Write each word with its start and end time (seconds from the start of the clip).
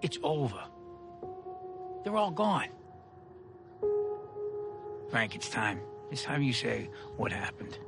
It's 0.00 0.18
over. 0.22 0.60
They're 2.04 2.16
all 2.16 2.30
gone. 2.30 2.68
Frank, 5.10 5.34
it's 5.34 5.48
time. 5.48 5.80
It's 6.10 6.22
time 6.22 6.42
you 6.42 6.52
say 6.52 6.88
what 7.16 7.32
happened. 7.32 7.78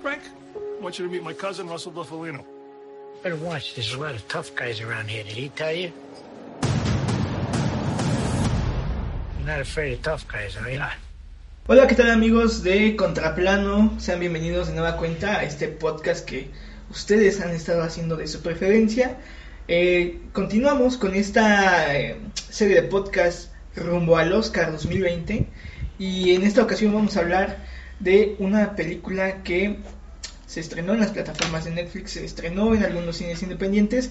Frank, 0.00 0.22
I 0.54 0.82
want 0.82 0.98
you 0.98 1.06
to 1.06 1.10
meet 1.10 1.22
my 1.22 1.32
cousin, 1.32 1.68
Russell 1.68 1.92
Buffalino. 1.92 2.44
Better 3.22 3.36
watch. 3.36 3.74
There's 3.74 3.94
a 3.94 3.98
lot 3.98 4.14
of 4.14 4.26
tough 4.28 4.54
guys 4.54 4.80
around 4.80 5.08
here. 5.08 5.24
Did 5.24 5.32
he 5.32 5.48
tell 5.50 5.72
you? 5.72 5.92
You're 9.38 9.46
not 9.46 9.60
afraid 9.60 9.94
of 9.94 10.02
tough 10.02 10.28
guys, 10.28 10.56
are 10.56 10.70
you? 10.70 10.82
Hola, 11.66 11.86
¿qué 11.86 11.94
tal 11.94 12.10
amigos 12.10 12.62
de 12.62 12.94
Contraplano? 12.94 13.98
Sean 13.98 14.20
bienvenidos 14.20 14.68
de 14.68 14.74
nueva 14.74 14.98
cuenta 14.98 15.38
a 15.38 15.44
este 15.44 15.66
podcast 15.68 16.26
que 16.26 16.50
ustedes 16.90 17.40
han 17.40 17.52
estado 17.52 17.82
haciendo 17.82 18.18
de 18.18 18.26
su 18.26 18.42
preferencia. 18.42 19.16
Eh, 19.66 20.20
continuamos 20.34 20.98
con 20.98 21.14
esta 21.14 21.98
eh, 21.98 22.18
serie 22.50 22.74
de 22.74 22.82
podcast 22.82 23.50
rumbo 23.74 24.18
al 24.18 24.34
Oscar 24.34 24.72
2020 24.72 25.46
y 25.98 26.34
en 26.34 26.42
esta 26.42 26.62
ocasión 26.62 26.92
vamos 26.92 27.16
a 27.16 27.20
hablar 27.20 27.64
de 27.98 28.36
una 28.40 28.76
película 28.76 29.42
que 29.42 29.78
se 30.46 30.60
estrenó 30.60 30.92
en 30.92 31.00
las 31.00 31.12
plataformas 31.12 31.64
de 31.64 31.70
Netflix, 31.70 32.10
se 32.10 32.26
estrenó 32.26 32.74
en 32.74 32.84
algunos 32.84 33.16
cines 33.16 33.42
independientes 33.42 34.10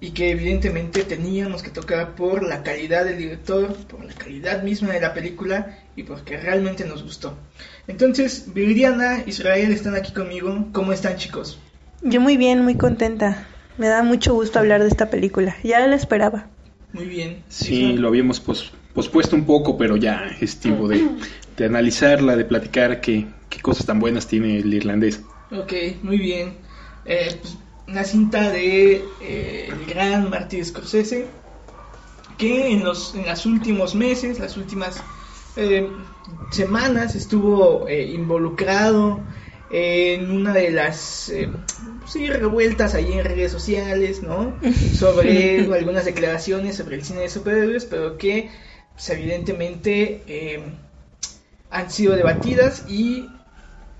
y 0.00 0.10
que 0.10 0.30
evidentemente 0.30 1.02
teníamos 1.02 1.62
que 1.62 1.70
tocar 1.70 2.14
por 2.14 2.42
la 2.42 2.62
calidad 2.62 3.04
del 3.04 3.18
director, 3.18 3.74
por 3.86 4.04
la 4.04 4.14
calidad 4.14 4.62
misma 4.62 4.92
de 4.92 5.00
la 5.00 5.12
película 5.14 5.78
y 5.96 6.04
porque 6.04 6.36
realmente 6.36 6.84
nos 6.84 7.02
gustó. 7.02 7.36
Entonces, 7.88 8.52
Viridiana, 8.54 9.24
Israel 9.26 9.72
están 9.72 9.96
aquí 9.96 10.12
conmigo. 10.12 10.68
¿Cómo 10.72 10.92
están 10.92 11.16
chicos? 11.16 11.58
Yo 12.02 12.20
muy 12.20 12.36
bien, 12.36 12.62
muy 12.62 12.76
contenta. 12.76 13.48
Me 13.76 13.88
da 13.88 14.02
mucho 14.02 14.34
gusto 14.34 14.58
hablar 14.58 14.82
de 14.82 14.88
esta 14.88 15.10
película. 15.10 15.56
Ya 15.64 15.84
la 15.86 15.96
esperaba. 15.96 16.46
Muy 16.92 17.06
bien. 17.06 17.42
Sí, 17.48 17.96
lo 17.96 18.08
habíamos 18.08 18.40
pos- 18.40 18.72
pospuesto 18.94 19.36
un 19.36 19.44
poco, 19.44 19.76
pero 19.76 19.96
ya 19.96 20.30
es 20.40 20.58
tiempo 20.58 20.88
de, 20.88 21.02
de 21.56 21.64
analizarla, 21.64 22.36
de 22.36 22.44
platicar 22.44 23.00
qué, 23.00 23.26
qué 23.48 23.60
cosas 23.60 23.86
tan 23.86 24.00
buenas 24.00 24.26
tiene 24.26 24.58
el 24.58 24.72
irlandés. 24.72 25.22
Ok, 25.50 25.72
muy 26.02 26.18
bien. 26.18 26.54
Eh, 27.04 27.36
pues, 27.40 27.56
una 27.88 28.04
cinta 28.04 28.50
de 28.50 29.04
eh, 29.20 29.68
el 29.70 29.86
gran 29.86 30.30
Martin 30.30 30.64
Scorsese 30.64 31.26
que 32.38 32.70
en 32.72 32.84
los 32.84 33.14
en 33.14 33.26
los 33.26 33.44
últimos 33.44 33.94
meses, 33.94 34.38
las 34.38 34.56
últimas 34.56 35.02
eh, 35.56 35.90
semanas 36.50 37.16
estuvo 37.16 37.88
eh, 37.88 38.04
involucrado 38.06 39.20
en 39.70 40.30
una 40.30 40.52
de 40.52 40.70
las 40.70 41.28
eh, 41.30 41.50
sí, 42.06 42.28
revueltas 42.28 42.94
ahí 42.94 43.12
en 43.12 43.24
redes 43.24 43.52
sociales, 43.52 44.22
¿no? 44.22 44.56
Sobre 44.94 45.60
algunas 45.74 46.04
declaraciones 46.04 46.76
sobre 46.76 46.96
el 46.96 47.04
cine 47.04 47.20
de 47.20 47.28
superhéroes, 47.28 47.84
pero 47.84 48.16
que 48.16 48.50
pues, 48.94 49.10
evidentemente 49.10 50.62
han 51.70 51.90
sido 51.90 52.14
debatidas 52.14 52.84
y 52.88 53.28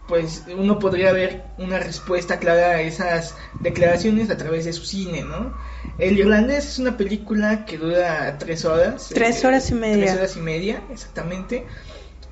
pues 0.08 0.44
uno 0.56 0.78
podría 0.78 1.12
ver 1.12 1.44
una 1.58 1.78
respuesta 1.78 2.38
clara 2.38 2.70
a 2.70 2.80
esas 2.80 3.36
declaraciones 3.60 4.30
a 4.30 4.36
través 4.36 4.64
de 4.64 4.72
su 4.72 4.84
cine, 4.84 5.22
¿no? 5.22 5.54
El 5.98 6.18
irlandés 6.18 6.66
es 6.66 6.78
una 6.78 6.96
película 6.96 7.64
que 7.66 7.76
dura 7.76 8.38
tres 8.38 8.64
horas. 8.64 9.10
Tres 9.12 9.44
horas 9.44 9.70
y 9.70 9.74
media. 9.74 10.06
Tres 10.06 10.16
horas 10.16 10.36
y 10.36 10.40
media, 10.40 10.82
exactamente. 10.90 11.66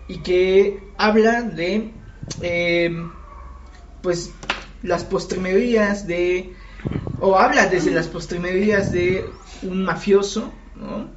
Y 0.08 0.18
que 0.18 0.78
habla 0.96 1.42
de, 1.42 1.92
eh, 2.40 2.90
pues, 4.02 4.30
las 4.82 5.04
postrimerías 5.04 6.06
de, 6.06 6.54
o 7.18 7.36
habla 7.36 7.66
desde 7.66 7.90
las 7.90 8.06
postrimerías 8.06 8.92
de 8.92 9.28
un 9.62 9.84
mafioso, 9.84 10.52
¿no? 10.76 11.10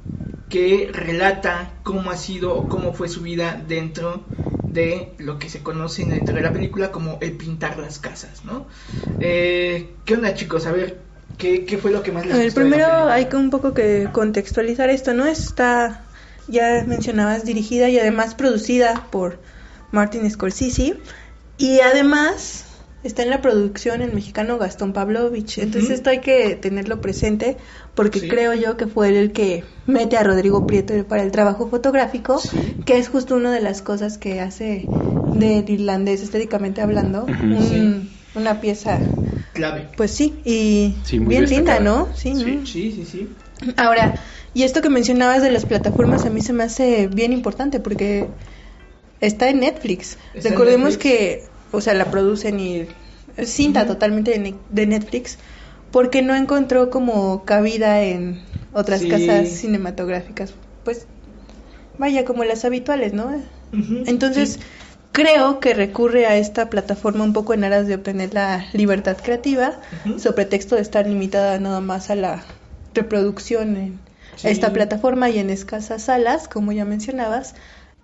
Que 0.48 0.90
relata 0.92 1.70
cómo 1.84 2.10
ha 2.10 2.16
sido 2.16 2.54
o 2.54 2.68
cómo 2.68 2.92
fue 2.92 3.08
su 3.08 3.22
vida 3.22 3.62
dentro 3.66 4.26
de 4.72 5.14
lo 5.18 5.38
que 5.38 5.48
se 5.48 5.62
conoce 5.62 6.04
dentro 6.04 6.34
de 6.34 6.42
la 6.42 6.52
película 6.52 6.90
como 6.90 7.18
el 7.20 7.32
pintar 7.36 7.78
las 7.78 7.98
casas, 7.98 8.44
¿no? 8.44 8.66
Eh, 9.18 9.96
¿Qué 10.04 10.14
onda, 10.14 10.34
chicos? 10.34 10.66
A 10.66 10.72
ver, 10.72 10.98
¿qué, 11.36 11.64
qué 11.64 11.78
fue 11.78 11.90
lo 11.90 12.02
que 12.02 12.12
más 12.12 12.24
les 12.24 12.34
A 12.34 12.38
ver, 12.38 12.46
gustó 12.46 12.60
de 12.60 12.70
la 12.70 12.76
primero 12.76 13.08
hay 13.08 13.26
que 13.26 13.36
un 13.36 13.50
poco 13.50 13.74
que 13.74 14.08
contextualizar 14.12 14.88
esto, 14.90 15.12
¿no? 15.12 15.26
Está, 15.26 16.04
ya 16.46 16.84
mencionabas, 16.86 17.44
dirigida 17.44 17.88
y 17.88 17.98
además 17.98 18.34
producida 18.34 19.08
por 19.10 19.38
Martin 19.90 20.30
Scorsese. 20.30 20.96
Y 21.58 21.80
además 21.80 22.64
está 23.02 23.22
en 23.22 23.30
la 23.30 23.40
producción 23.40 24.02
el 24.02 24.12
mexicano 24.12 24.58
Gastón 24.58 24.92
Pavlovich. 24.92 25.58
Entonces 25.58 25.90
esto 25.90 26.10
hay 26.10 26.18
que 26.20 26.54
tenerlo 26.56 27.00
presente 27.00 27.56
porque 27.94 28.20
Sí. 28.20 28.28
creo 28.28 28.52
yo 28.54 28.76
que 28.76 28.86
fue 28.86 29.08
él 29.08 29.16
el 29.16 29.32
que 29.32 29.64
mete 29.86 30.16
a 30.18 30.22
Rodrigo 30.22 30.66
Prieto 30.66 30.92
para 31.06 31.22
el 31.22 31.30
trabajo 31.30 31.68
fotográfico, 31.68 32.38
Sí. 32.38 32.76
que 32.84 32.98
es 32.98 33.08
justo 33.08 33.36
una 33.36 33.52
de 33.52 33.60
las 33.60 33.80
cosas 33.82 34.18
que 34.18 34.40
hace 34.40 34.86
del 35.34 35.68
irlandés 35.70 36.20
estéticamente 36.22 36.80
hablando 36.82 37.24
un- 37.24 37.62
Sí. 37.62 38.10
una 38.34 38.60
pieza, 38.60 38.98
Clave. 39.54 39.88
pues 39.96 40.10
sí, 40.10 40.34
y 40.44 40.94
bien 41.26 41.46
linda. 41.48 41.80
¿no? 41.80 42.08
Sí, 42.14 42.34
Sí. 42.36 42.44
¿no? 42.44 42.66
Sí, 42.66 42.92
sí, 42.92 43.04
sí. 43.10 43.28
Ahora, 43.76 44.14
y 44.54 44.62
esto 44.64 44.82
que 44.82 44.90
mencionabas 44.90 45.42
de 45.42 45.50
las 45.50 45.64
plataformas 45.64 46.26
a 46.26 46.30
mí 46.30 46.40
se 46.42 46.52
me 46.52 46.64
hace 46.64 47.06
bien 47.08 47.32
importante 47.32 47.80
porque 47.80 48.26
está 49.20 49.48
en 49.48 49.60
Netflix. 49.60 50.18
Está 50.34 50.48
en 50.48 50.54
Recordemos 50.54 50.90
Netflix. 50.92 51.02
que, 51.02 51.44
o 51.72 51.80
sea, 51.80 51.94
la 51.94 52.06
producen 52.06 52.58
y 52.60 52.86
cinta 53.44 53.86
totalmente 53.86 54.32
de, 54.32 54.38
Ne- 54.38 54.54
de 54.70 54.86
Netflix 54.86 55.38
porque 55.90 56.22
no 56.22 56.34
encontró 56.34 56.90
como 56.90 57.44
cabida 57.44 58.02
en 58.02 58.42
otras 58.72 59.00
Sí. 59.00 59.08
casas 59.08 59.48
cinematográficas. 59.48 60.54
Pues 60.84 61.06
vaya, 61.98 62.24
como 62.24 62.44
las 62.44 62.64
habituales, 62.64 63.12
¿no? 63.12 63.30
Entonces, 64.06 64.54
sí. 64.54 64.60
creo 65.12 65.60
que 65.60 65.74
recurre 65.74 66.26
a 66.26 66.36
esta 66.36 66.70
plataforma 66.70 67.24
un 67.24 67.32
poco 67.32 67.54
en 67.54 67.64
aras 67.64 67.86
de 67.86 67.96
obtener 67.96 68.34
la 68.34 68.66
libertad 68.72 69.16
creativa, 69.22 69.78
Ujú. 70.06 70.18
sobre 70.18 70.34
pretexto 70.36 70.76
de 70.76 70.82
estar 70.82 71.06
limitada 71.06 71.58
nada 71.58 71.80
más 71.80 72.10
a 72.10 72.14
la 72.14 72.44
reproducción 72.94 73.76
en 73.76 73.98
Sí. 74.36 74.48
esta 74.48 74.72
plataforma 74.72 75.28
y 75.28 75.38
en 75.38 75.50
escasas 75.50 76.02
salas, 76.04 76.48
como 76.48 76.72
ya 76.72 76.84
mencionabas. 76.84 77.54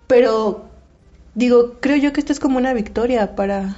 Pero, 0.07 0.69
digo, 1.37 1.75
creo 1.79 1.97
yo 1.97 2.11
que 2.11 2.19
esto 2.19 2.33
es 2.33 2.39
como 2.39 2.57
una 2.57 2.73
victoria 2.73 3.35
para. 3.35 3.77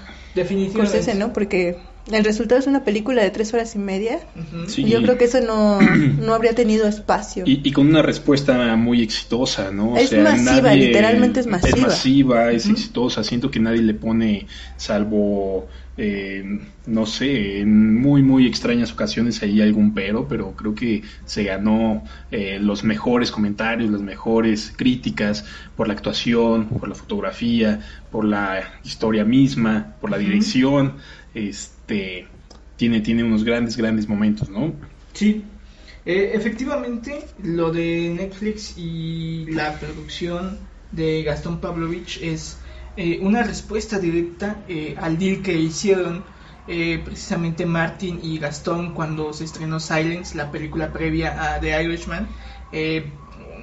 Scorsese, 0.71 1.15
¿no? 1.15 1.33
Porque 1.33 1.77
el 2.11 2.23
resultado 2.23 2.59
es 2.59 2.67
una 2.67 2.83
película 2.85 3.21
de 3.21 3.29
tres 3.29 3.53
horas 3.53 3.75
y 3.75 3.79
media. 3.79 4.19
Sí. 4.67 4.83
Y 4.83 4.89
yo 4.89 5.01
creo 5.01 5.17
que 5.17 5.25
eso 5.25 5.41
no, 5.41 5.79
no 6.21 6.33
habría 6.33 6.55
tenido 6.55 6.87
espacio. 6.87 7.43
Y, 7.45 7.61
y 7.67 7.71
con 7.71 7.87
una 7.87 8.01
respuesta 8.01 8.75
muy 8.77 9.03
exitosa, 9.03 9.71
¿no? 9.71 9.97
Es 9.97 10.11
masiva, 10.17 10.73
literalmente 10.73 11.41
es 11.41 11.47
masiva. 11.47 11.77
Es 11.77 11.81
masiva, 11.81 12.51
es 12.51 12.67
exitosa. 12.67 13.23
Siento 13.23 13.51
que 13.51 13.59
nadie 13.59 13.81
le 13.81 13.93
pone, 13.93 14.47
salvo, 14.77 15.67
eh, 16.01 16.59
no 16.85 17.05
sé, 17.05 17.59
en 17.59 17.99
muy, 17.99 18.23
muy 18.23 18.47
extrañas 18.47 18.93
ocasiones 18.93 19.43
ahí 19.43 19.61
algún 19.61 19.93
pero, 19.93 20.29
pero 20.29 20.53
creo 20.53 20.73
que 20.73 21.03
se 21.25 21.43
ganó 21.43 22.05
eh, 22.31 22.57
los 22.61 22.85
mejores 22.85 23.31
comentarios, 23.31 23.91
las 23.91 24.01
mejores 24.01 24.73
críticas 24.77 25.43
por 25.75 25.87
la 25.89 25.93
actuación, 25.93 26.69
por 26.69 26.87
la 26.87 26.95
fotografía, 26.95 27.81
por 28.11 28.23
la 28.23 28.79
historia 28.85 29.25
misma, 29.25 29.95
por 29.99 30.09
la 30.09 30.17
dirección. 30.17 30.93
Este. 31.33 32.27
Tiene, 32.77 33.01
tiene 33.01 33.25
unos 33.25 33.43
grandes, 33.43 33.75
grandes 33.75 34.07
momentos, 34.07 34.47
¿no? 34.49 34.71
Sí, 35.11 35.43
Eh, 36.05 36.31
efectivamente, 36.33 37.25
lo 37.43 37.71
de 37.73 38.15
Netflix 38.15 38.77
y 38.77 39.45
la 39.51 39.77
producción 39.77 40.57
de 40.93 41.23
Gastón 41.23 41.59
Pavlovich 41.59 42.21
es 42.21 42.57
eh, 43.01 43.17
una 43.21 43.43
respuesta 43.43 43.97
directa 43.97 44.57
eh, 44.67 44.93
al 44.99 45.17
deal 45.17 45.41
que 45.41 45.53
hicieron 45.53 46.21
eh, 46.67 47.01
precisamente 47.01 47.65
Martin 47.65 48.19
y 48.21 48.39
Gastón 48.39 48.93
cuando 48.93 49.31
se 49.31 49.45
estrenó 49.45 49.79
Silence, 49.79 50.35
la 50.35 50.51
película 50.51 50.91
previa 50.91 51.55
a 51.55 51.61
The 51.61 51.81
Irishman. 51.81 52.27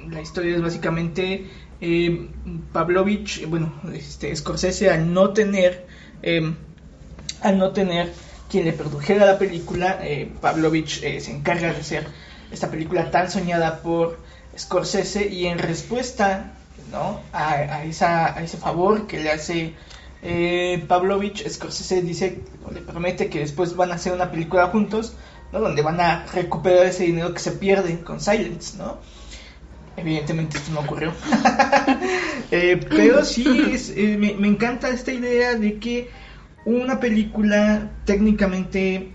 La 0.09 0.21
historia 0.21 0.55
es 0.55 0.61
básicamente 0.63 1.51
Pavlovich, 2.73 3.47
bueno, 3.47 3.73
este, 3.93 4.35
Scorsese 4.35 4.89
al 4.89 5.13
no 5.13 5.33
tener, 5.33 5.85
al 7.41 7.59
no 7.59 7.69
tener 7.73 8.11
quien 8.49 8.65
le 8.65 8.73
produjera 8.73 9.27
la 9.27 9.37
película, 9.37 9.99
Pavlovich 10.41 11.01
se 11.01 11.31
encarga 11.31 11.73
de 11.73 11.79
hacer 11.79 12.07
esta 12.51 12.71
película 12.71 13.11
tan 13.11 13.29
soñada 13.29 13.83
por 13.83 14.17
Scorsese 14.57 15.27
y 15.27 15.45
en 15.45 15.59
respuesta 15.59 16.56
¿no? 16.91 17.21
a, 17.31 17.49
a 17.49 17.83
esa, 17.83 18.37
a 18.37 18.43
ese 18.43 18.57
favor 18.57 19.07
que 19.07 19.19
le 19.19 19.31
hace 19.31 19.73
eh, 20.21 20.83
Pavlovich, 20.87 21.47
Scorsese 21.47 22.01
dice, 22.01 22.41
le 22.73 22.81
promete 22.81 23.29
que 23.29 23.39
después 23.39 23.75
van 23.75 23.91
a 23.91 23.95
hacer 23.95 24.13
una 24.13 24.31
película 24.31 24.67
juntos, 24.67 25.15
¿no? 25.51 25.59
donde 25.59 25.81
van 25.81 25.99
a 26.01 26.25
recuperar 26.25 26.87
ese 26.87 27.03
dinero 27.03 27.33
que 27.33 27.39
se 27.39 27.51
pierde 27.51 27.99
con 28.01 28.19
Silence, 28.19 28.77
¿no? 28.77 28.97
Evidentemente 29.95 30.57
esto 30.57 30.71
no 30.71 30.81
ocurrió. 30.81 31.13
Eh, 32.49 32.79
pero 32.89 33.25
sí, 33.25 33.45
eh, 33.97 34.15
me, 34.17 34.33
me 34.35 34.47
encanta 34.47 34.87
esta 34.87 35.11
idea 35.11 35.55
de 35.55 35.79
que 35.79 36.09
una 36.63 36.97
película 37.01 37.91
técnicamente, 38.05 39.11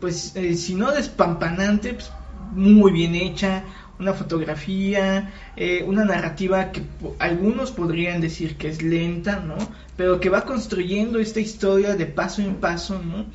pues 0.00 0.32
si 0.54 0.74
no 0.74 0.92
despampanante, 0.92 1.92
pues, 1.92 2.10
muy 2.52 2.90
bien 2.92 3.14
hecha, 3.14 3.64
una 3.98 4.12
fotografía, 4.12 5.32
eh, 5.56 5.84
una 5.86 6.04
narrativa 6.04 6.70
que 6.72 6.82
algunos 7.18 7.70
podrían 7.72 8.20
decir 8.20 8.56
que 8.56 8.68
es 8.68 8.82
lenta, 8.82 9.40
¿no? 9.40 9.56
Pero 9.96 10.20
que 10.20 10.28
va 10.28 10.44
construyendo 10.44 11.18
esta 11.18 11.40
historia 11.40 11.94
de 11.96 12.06
paso 12.06 12.42
en 12.42 12.56
paso, 12.56 13.00
¿no? 13.02 13.26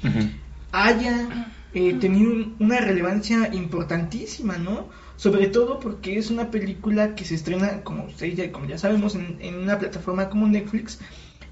Haya 0.71 1.47
eh, 1.73 1.93
tenido 2.01 2.31
un- 2.31 2.55
una 2.59 2.79
relevancia 2.81 3.49
importantísima, 3.53 4.57
¿no? 4.57 4.89
Sobre 5.15 5.47
todo 5.47 5.79
porque 5.79 6.17
es 6.17 6.29
una 6.29 6.51
película 6.51 7.15
que 7.15 7.23
se 7.25 7.35
estrena, 7.35 7.81
como 7.83 8.05
ustedes 8.05 8.35
ya, 8.35 8.51
como 8.51 8.65
ya 8.65 8.77
sabemos, 8.77 9.15
en, 9.15 9.37
en 9.39 9.55
una 9.55 9.79
plataforma 9.79 10.29
como 10.29 10.47
Netflix, 10.47 10.99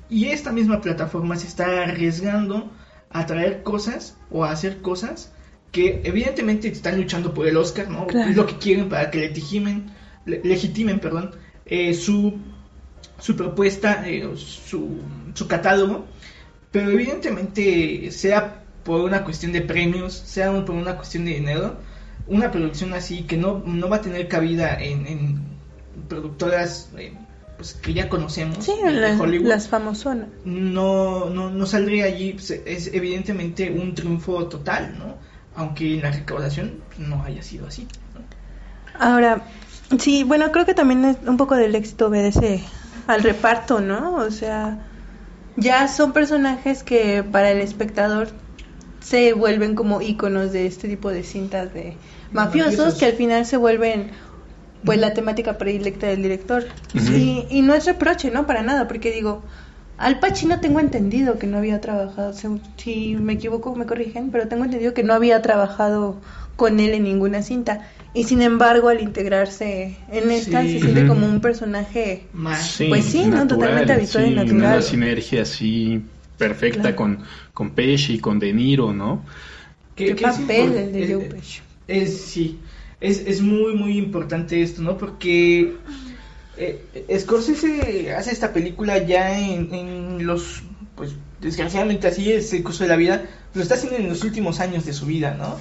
y 0.10 0.26
esta 0.26 0.52
misma 0.52 0.82
plataforma 0.82 1.36
se 1.38 1.48
está 1.48 1.84
arriesgando 1.84 2.70
a 3.12 3.26
traer 3.26 3.64
cosas 3.64 4.18
o 4.30 4.44
a 4.44 4.52
hacer 4.52 4.82
cosas 4.82 5.32
que 5.72 6.02
evidentemente 6.04 6.68
están 6.68 6.98
luchando 6.98 7.34
por 7.34 7.48
el 7.48 7.56
Oscar, 7.58 7.90
¿no? 7.90 8.08
Claro. 8.08 8.30
Es 8.30 8.36
lo 8.36 8.46
que 8.48 8.58
quieren 8.58 8.90
para 8.90 9.12
que 9.12 9.20
legitimen, 9.20 9.92
le- 10.26 10.42
legitimen, 10.44 11.00
perdón, 11.00 11.32
eh, 11.66 11.94
su, 11.94 12.38
su 13.20 13.36
propuesta, 13.36 14.08
eh, 14.08 14.28
su, 14.36 15.00
su 15.34 15.48
catálogo, 15.48 16.06
pero 16.72 16.90
evidentemente 16.92 18.12
sea 18.12 18.64
por 18.84 19.02
una 19.02 19.24
cuestión 19.24 19.52
de 19.52 19.62
premios, 19.62 20.14
sea 20.14 20.52
por 20.66 20.76
una 20.76 20.96
cuestión 20.96 21.26
de 21.26 21.34
dinero, 21.36 21.78
una 22.28 22.50
producción 22.52 22.94
así 22.94 23.24
que 23.24 23.38
no, 23.38 23.62
no 23.66 23.90
va 23.90 23.98
a 23.98 24.02
tener 24.02 24.28
cabida 24.28 24.76
en, 24.82 25.06
en 25.08 25.40
productoras 26.08 26.90
eh, 26.98 27.14
pues, 27.58 27.74
que 27.74 27.94
ya 27.94 28.10
conocemos 28.10 28.64
Sí, 28.66 28.72
de 28.84 28.92
la- 28.92 29.18
Hollywood, 29.20 29.48
las 29.48 29.68
famosonas. 29.68 30.28
no, 30.46 31.30
no, 31.30 31.50
no 31.50 31.66
saldría 31.66 32.06
allí, 32.06 32.34
pues, 32.34 32.52
es 32.52 32.88
evidentemente 32.94 33.70
un 33.70 33.94
triunfo 33.96 34.48
total, 34.48 34.96
¿no? 34.98 35.18
Aunque 35.56 35.96
en 35.96 36.02
la 36.02 36.12
recaudación 36.12 36.80
no 36.98 37.24
haya 37.24 37.44
sido 37.44 37.68
así. 37.68 37.88
¿no? 38.14 38.22
Ahora, 39.00 39.42
sí, 40.00 40.24
bueno, 40.24 40.52
creo 40.52 40.66
que 40.66 40.74
también 40.74 41.06
es 41.06 41.18
un 41.26 41.38
poco 41.38 41.56
del 41.56 41.76
éxito 41.76 42.08
obedece 42.08 42.64
al 43.08 43.24
reparto, 43.24 43.80
¿no? 43.82 44.16
O 44.16 44.32
sea, 44.32 44.80
ya 45.56 45.88
son 45.88 46.14
personajes 46.14 46.84
que 46.84 47.24
para 47.24 47.52
el 47.52 47.60
espectador 47.60 48.30
se 49.02 49.34
vuelven 49.34 49.76
como 49.76 50.02
íconos 50.02 50.52
de 50.52 50.66
este 50.68 50.88
tipo 50.88 51.10
de 51.10 51.24
cintas 51.24 51.74
de 51.74 51.96
mafiosos, 52.32 52.72
Mafiosos. 52.78 53.00
que 53.00 53.06
al 53.06 53.14
final 53.14 53.46
se 53.46 53.58
vuelven 53.58 54.12
pues 54.86 55.00
la 55.00 55.14
temática 55.14 55.58
predilecta 55.58 56.08
del 56.08 56.22
director. 56.22 56.66
Y, 56.94 57.46
y 57.50 57.62
no 57.62 57.74
es 57.74 57.86
reproche, 57.86 58.32
¿no? 58.32 58.46
Para 58.46 58.62
nada, 58.62 58.88
porque 58.88 59.12
digo, 59.12 59.42
Al 60.00 60.20
Pacino 60.20 60.60
tengo 60.62 60.80
entendido 60.80 61.38
que 61.38 61.48
no 61.48 61.58
había 61.58 61.82
trabajado, 61.82 62.34
si, 62.34 62.48
si 62.78 63.16
me 63.18 63.34
equivoco 63.34 63.76
me 63.76 63.86
corrigen, 63.86 64.32
pero 64.32 64.48
tengo 64.48 64.66
entendido 64.66 64.94
que 64.94 65.04
no 65.04 65.14
había 65.14 65.42
trabajado 65.42 66.16
con 66.56 66.80
él 66.80 66.94
en 66.94 67.04
ninguna 67.04 67.42
cinta. 67.42 67.88
Y 68.14 68.24
sin 68.24 68.42
embargo, 68.42 68.90
al 68.90 69.02
integrarse 69.02 69.98
en 70.12 70.32
esta, 70.32 70.64
Sí. 70.64 70.74
se 70.74 70.80
siente 70.80 71.06
como 71.06 71.28
un 71.28 71.42
personaje 71.42 72.24
Más. 72.34 72.78
Pues 72.88 73.06
sí, 73.06 73.26
¿no? 73.28 73.46
Totalmente 73.48 73.94
habitual 73.94 74.26
y 74.26 74.30
sí, 74.30 74.36
natural. 74.36 74.58
Una 74.58 74.82
sinergia 74.82 75.42
así 75.44 76.02
perfecta 76.38 76.82
Claro. 76.82 76.96
con, 76.96 77.24
con 77.54 77.70
Pesci 77.72 78.14
y 78.16 78.20
con 78.20 78.40
De 78.40 78.54
Niro, 78.54 78.94
¿no? 78.94 79.26
¿Qué 79.96 80.16
papel 80.16 80.74
el 80.78 80.94
de 80.94 81.14
Joe 81.14 81.26
Pesci? 81.26 81.60
Es, 81.88 82.22
sí, 82.22 82.60
es, 83.02 83.20
es 83.28 83.42
muy, 83.42 83.74
muy 83.76 83.98
importante 83.98 84.62
esto, 84.62 84.82
¿no? 84.82 84.98
Porque 84.98 85.76
eh, 86.60 87.18
Scorsese 87.20 88.14
hace 88.14 88.32
esta 88.32 88.52
película 88.52 88.98
ya 88.98 89.40
en, 89.40 90.26
los, 90.26 90.64
pues 90.96 91.16
desgraciadamente 91.40 92.08
así 92.08 92.32
es 92.32 92.52
el 92.54 92.64
curso 92.64 92.84
de 92.84 92.90
la 92.90 92.98
vida, 92.98 93.24
lo 93.54 93.62
está 93.62 93.76
haciendo 93.76 93.98
en 93.98 94.10
los 94.10 94.24
últimos 94.24 94.60
años 94.60 94.86
de 94.86 94.94
su 94.94 95.06
vida, 95.06 95.36
¿no? 95.36 95.58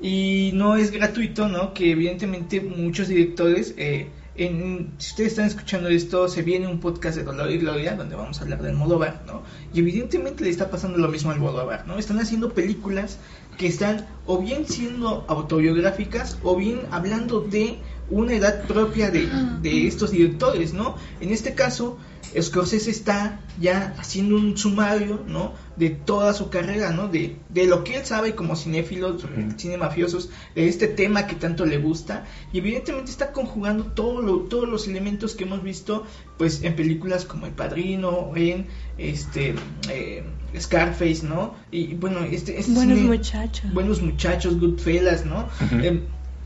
Y 0.00 0.50
no 0.54 0.76
es 0.76 0.90
gratuito, 0.90 1.48
¿no? 1.48 1.72
Que 1.72 1.92
evidentemente 1.92 2.60
muchos 2.60 3.08
directores, 3.08 3.74
eh, 3.76 4.08
si 4.36 5.10
ustedes 5.10 5.32
están 5.32 5.44
escuchando 5.44 5.88
esto, 5.88 6.26
se 6.26 6.42
viene 6.42 6.66
un 6.66 6.80
podcast 6.80 7.16
de 7.16 7.24
Dolor 7.24 7.50
y 7.50 7.58
Gloria 7.58 7.94
donde 7.94 8.16
vamos 8.16 8.38
a 8.38 8.42
hablar 8.42 8.62
del 8.62 8.72
Almodóvar, 8.72 9.22
¿no? 9.26 9.42
Y 9.72 9.80
evidentemente 9.80 10.42
le 10.44 10.50
está 10.50 10.70
pasando 10.70 10.98
lo 10.98 11.08
mismo 11.08 11.30
al 11.30 11.36
Almodóvar, 11.36 11.86
¿no? 11.86 11.98
Están 11.98 12.18
haciendo 12.18 12.52
películas 12.54 13.18
que 13.58 13.66
están 13.66 14.06
o 14.26 14.38
bien 14.38 14.66
siendo 14.66 15.24
autobiográficas 15.28 16.38
o 16.42 16.56
bien 16.56 16.80
hablando 16.90 17.40
de 17.40 17.78
una 18.10 18.34
edad 18.34 18.62
propia 18.66 19.10
de, 19.10 19.28
de 19.62 19.86
estos 19.86 20.10
directores, 20.10 20.72
¿no? 20.74 20.96
En 21.20 21.30
este 21.30 21.54
caso, 21.54 21.98
Scorsese 22.40 22.90
está 22.92 23.40
ya 23.60 23.94
haciendo 23.98 24.36
un 24.36 24.56
sumario, 24.56 25.24
¿no? 25.26 25.52
De 25.76 25.90
toda 25.90 26.32
su 26.32 26.48
carrera, 26.48 26.90
¿no? 26.92 27.08
De, 27.08 27.36
de 27.48 27.66
lo 27.66 27.82
que 27.82 27.96
él 27.96 28.04
sabe 28.06 28.36
como 28.36 28.54
cinéfilo, 28.54 29.16
cine 29.56 29.76
mafiosos, 29.78 30.30
de 30.54 30.68
este 30.68 30.86
tema 30.86 31.26
que 31.26 31.34
tanto 31.34 31.66
le 31.66 31.78
gusta, 31.78 32.24
y 32.52 32.58
evidentemente 32.58 33.10
está 33.10 33.32
conjugando 33.32 33.84
todo 33.84 34.22
lo- 34.22 34.40
todos 34.42 34.68
los 34.68 34.86
elementos 34.86 35.34
que 35.34 35.42
hemos 35.44 35.62
visto, 35.64 36.04
pues, 36.38 36.62
en 36.62 36.76
películas 36.76 37.24
como 37.24 37.46
El 37.46 37.52
Padrino, 37.52 38.30
en 38.36 38.66
este 38.96 39.54
eh, 39.88 40.22
Scarface, 40.58 41.26
¿no? 41.26 41.54
Y 41.72 41.94
bueno, 41.94 42.20
este, 42.20 42.60
este 42.60 42.72
Buenos 42.72 42.98
cine- 42.98 43.08
muchachos. 43.08 43.72
Buenos 43.74 44.02
muchachos, 44.02 44.60
Goodfellas, 44.60 45.24
¿no? 45.26 45.48
Em, 45.82 46.02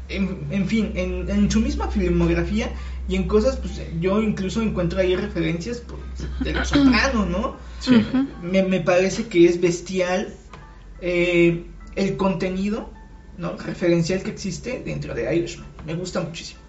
en, 0.08 0.46
en 0.50 0.66
fin, 0.66 0.92
en, 0.94 1.28
en 1.30 1.50
su 1.50 1.60
misma 1.60 1.88
filmografía 1.88 2.70
y 3.08 3.16
en 3.16 3.28
cosas, 3.28 3.56
pues 3.56 3.80
yo 4.00 4.22
incluso 4.22 4.62
encuentro 4.62 4.98
ahí 5.00 5.14
referencias 5.16 5.82
pues, 5.86 6.00
de 6.40 6.52
Los 6.52 6.68
Soprano, 6.68 7.26
¿no? 7.26 7.56
Sí. 7.80 8.02
Me, 8.42 8.62
me 8.62 8.80
parece 8.80 9.26
que 9.26 9.46
es 9.46 9.60
bestial 9.60 10.34
eh, 11.00 11.64
el 11.96 12.16
contenido, 12.16 12.90
¿no? 13.36 13.56
Referencial 13.56 14.22
que 14.22 14.30
existe 14.30 14.82
dentro 14.84 15.14
de 15.14 15.34
Irishman. 15.36 15.66
Me 15.86 15.94
gusta 15.94 16.20
muchísimo. 16.20 16.60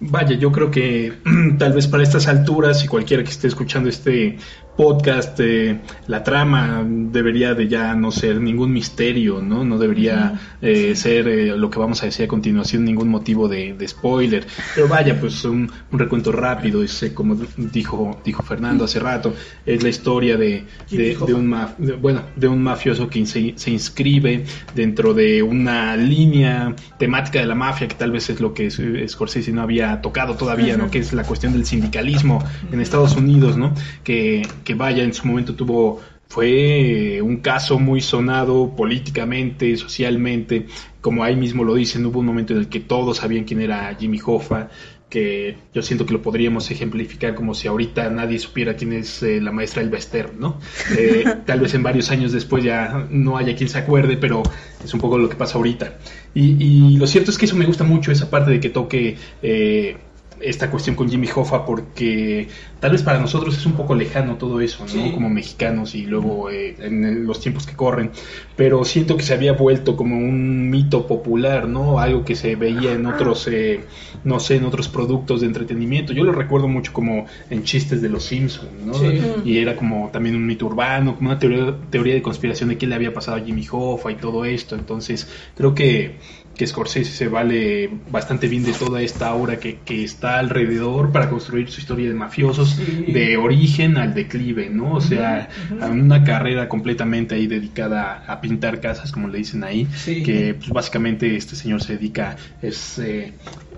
Vaya, 0.00 0.34
yo 0.36 0.50
creo 0.50 0.70
que 0.70 1.12
tal 1.58 1.72
vez 1.72 1.86
para 1.86 2.02
estas 2.02 2.26
alturas, 2.26 2.82
y 2.84 2.88
cualquiera 2.88 3.22
que 3.22 3.30
esté 3.30 3.46
escuchando 3.46 3.88
este 3.88 4.38
podcast, 4.80 5.38
eh, 5.40 5.78
la 6.06 6.24
trama 6.24 6.82
debería 6.88 7.52
de 7.54 7.68
ya 7.68 7.94
no 7.94 8.10
ser 8.10 8.40
ningún 8.40 8.72
misterio, 8.72 9.42
¿no? 9.42 9.62
No 9.62 9.76
debería 9.78 10.40
eh, 10.62 10.96
ser 10.96 11.28
eh, 11.28 11.54
lo 11.54 11.68
que 11.68 11.78
vamos 11.78 12.02
a 12.02 12.06
decir 12.06 12.24
a 12.24 12.28
continuación 12.28 12.84
ningún 12.84 13.08
motivo 13.08 13.46
de, 13.46 13.74
de 13.74 13.86
spoiler. 13.86 14.46
Pero 14.74 14.88
vaya, 14.88 15.20
pues 15.20 15.44
un, 15.44 15.70
un 15.92 15.98
recuento 15.98 16.32
rápido, 16.32 16.82
es, 16.82 17.10
como 17.12 17.36
dijo, 17.58 18.22
dijo 18.24 18.42
Fernando 18.42 18.84
hace 18.84 19.00
rato, 19.00 19.34
es 19.66 19.82
la 19.82 19.90
historia 19.90 20.38
de, 20.38 20.64
de, 20.90 21.14
de 21.26 21.34
un, 21.34 21.50
maf- 21.50 21.76
de- 21.76 21.92
bueno, 21.92 22.22
de 22.34 22.48
un 22.48 22.62
mafioso 22.62 23.08
que 23.10 23.26
se, 23.26 23.52
se 23.56 23.70
inscribe 23.70 24.44
dentro 24.74 25.12
de 25.12 25.42
una 25.42 25.94
línea 25.96 26.74
temática 26.98 27.38
de 27.40 27.46
la 27.46 27.54
mafia, 27.54 27.86
que 27.86 27.96
tal 27.96 28.12
vez 28.12 28.30
es 28.30 28.40
lo 28.40 28.54
que 28.54 28.70
Scorsese 29.08 29.52
no 29.52 29.60
había 29.60 30.00
tocado 30.00 30.36
todavía, 30.36 30.78
¿no? 30.78 30.90
Que 30.90 31.00
es 31.00 31.12
la 31.12 31.24
cuestión 31.24 31.52
del 31.52 31.66
sindicalismo 31.66 32.42
en 32.72 32.80
Estados 32.80 33.14
Unidos, 33.14 33.58
¿no? 33.58 33.74
Que, 34.04 34.40
que 34.64 34.69
vaya, 34.74 35.02
en 35.02 35.14
su 35.14 35.26
momento 35.26 35.54
tuvo 35.54 36.00
fue 36.30 37.16
eh, 37.16 37.22
un 37.22 37.38
caso 37.38 37.80
muy 37.80 38.00
sonado 38.00 38.76
políticamente, 38.76 39.76
socialmente, 39.76 40.66
como 41.00 41.24
ahí 41.24 41.34
mismo 41.34 41.64
lo 41.64 41.74
dicen, 41.74 42.06
hubo 42.06 42.20
un 42.20 42.26
momento 42.26 42.52
en 42.52 42.60
el 42.60 42.68
que 42.68 42.78
todos 42.78 43.16
sabían 43.16 43.44
quién 43.44 43.60
era 43.60 43.92
Jimmy 43.98 44.20
Hoffa, 44.24 44.68
que 45.10 45.56
yo 45.74 45.82
siento 45.82 46.06
que 46.06 46.12
lo 46.12 46.22
podríamos 46.22 46.70
ejemplificar 46.70 47.34
como 47.34 47.52
si 47.52 47.66
ahorita 47.66 48.08
nadie 48.10 48.38
supiera 48.38 48.76
quién 48.76 48.92
es 48.92 49.24
eh, 49.24 49.40
la 49.40 49.50
maestra 49.50 49.82
del 49.82 49.92
Western, 49.92 50.38
¿no? 50.38 50.60
Eh, 50.96 51.24
tal 51.46 51.58
vez 51.60 51.74
en 51.74 51.82
varios 51.82 52.12
años 52.12 52.30
después 52.30 52.62
ya 52.62 53.08
no 53.10 53.36
haya 53.36 53.56
quien 53.56 53.68
se 53.68 53.78
acuerde, 53.78 54.16
pero 54.16 54.44
es 54.84 54.94
un 54.94 55.00
poco 55.00 55.18
lo 55.18 55.28
que 55.28 55.34
pasa 55.34 55.58
ahorita. 55.58 55.98
Y, 56.32 56.64
y 56.64 56.96
lo 56.96 57.08
cierto 57.08 57.32
es 57.32 57.38
que 57.38 57.46
eso 57.46 57.56
me 57.56 57.66
gusta 57.66 57.82
mucho, 57.82 58.12
esa 58.12 58.30
parte 58.30 58.52
de 58.52 58.60
que 58.60 58.70
toque 58.70 59.16
eh, 59.42 59.96
esta 60.40 60.70
cuestión 60.70 60.96
con 60.96 61.08
Jimmy 61.08 61.28
Hoffa, 61.34 61.64
porque 61.64 62.48
tal 62.80 62.92
vez 62.92 63.02
para 63.02 63.18
nosotros 63.18 63.56
es 63.56 63.66
un 63.66 63.72
poco 63.72 63.94
lejano 63.94 64.36
todo 64.36 64.60
eso, 64.60 64.84
¿no? 64.84 64.88
Sí. 64.88 65.10
Como 65.12 65.28
mexicanos 65.28 65.94
y 65.94 66.06
luego 66.06 66.50
eh, 66.50 66.76
en 66.80 67.26
los 67.26 67.40
tiempos 67.40 67.66
que 67.66 67.74
corren, 67.74 68.10
pero 68.56 68.84
siento 68.84 69.16
que 69.16 69.22
se 69.22 69.34
había 69.34 69.52
vuelto 69.52 69.96
como 69.96 70.16
un 70.16 70.70
mito 70.70 71.06
popular, 71.06 71.68
¿no? 71.68 71.98
Algo 71.98 72.24
que 72.24 72.34
se 72.34 72.56
veía 72.56 72.92
en 72.92 73.06
otros, 73.06 73.48
eh, 73.48 73.80
no 74.24 74.40
sé, 74.40 74.56
en 74.56 74.64
otros 74.64 74.88
productos 74.88 75.40
de 75.40 75.46
entretenimiento. 75.46 76.12
Yo 76.12 76.24
lo 76.24 76.32
recuerdo 76.32 76.68
mucho 76.68 76.92
como 76.92 77.26
en 77.50 77.64
chistes 77.64 78.02
de 78.02 78.08
los 78.08 78.24
Simpsons, 78.24 78.70
¿no? 78.84 78.94
Sí. 78.94 79.20
Y 79.44 79.58
era 79.58 79.76
como 79.76 80.10
también 80.12 80.36
un 80.36 80.46
mito 80.46 80.66
urbano, 80.66 81.16
como 81.16 81.30
una 81.30 81.38
teoría, 81.38 81.74
teoría 81.90 82.14
de 82.14 82.22
conspiración 82.22 82.68
de 82.70 82.78
qué 82.78 82.86
le 82.86 82.94
había 82.94 83.12
pasado 83.12 83.36
a 83.36 83.40
Jimmy 83.40 83.66
Hoffa 83.70 84.10
y 84.12 84.16
todo 84.16 84.44
esto. 84.44 84.74
Entonces, 84.74 85.28
creo 85.56 85.74
que 85.74 86.16
que 86.60 86.66
Scorsese 86.66 87.10
se 87.10 87.26
vale 87.26 87.88
bastante 88.10 88.46
bien 88.46 88.64
de 88.64 88.74
toda 88.74 89.00
esta 89.00 89.28
aura 89.28 89.58
que, 89.58 89.78
que 89.78 90.04
está 90.04 90.38
alrededor 90.38 91.10
para 91.10 91.30
construir 91.30 91.70
su 91.70 91.80
historia 91.80 92.06
de 92.06 92.12
mafiosos 92.12 92.76
de 92.76 93.38
origen 93.38 93.96
al 93.96 94.12
declive, 94.12 94.68
¿no? 94.68 94.92
O 94.96 95.00
sea, 95.00 95.48
una 95.90 96.22
carrera 96.22 96.68
completamente 96.68 97.34
ahí 97.34 97.46
dedicada 97.46 98.24
a 98.26 98.42
pintar 98.42 98.78
casas, 98.82 99.10
como 99.10 99.28
le 99.28 99.38
dicen 99.38 99.64
ahí, 99.64 99.88
que 100.04 100.54
pues, 100.58 100.68
básicamente 100.68 101.34
este 101.34 101.56
señor 101.56 101.82
se 101.82 101.94
dedica, 101.96 102.36
es 102.60 102.98
eh, 102.98 103.32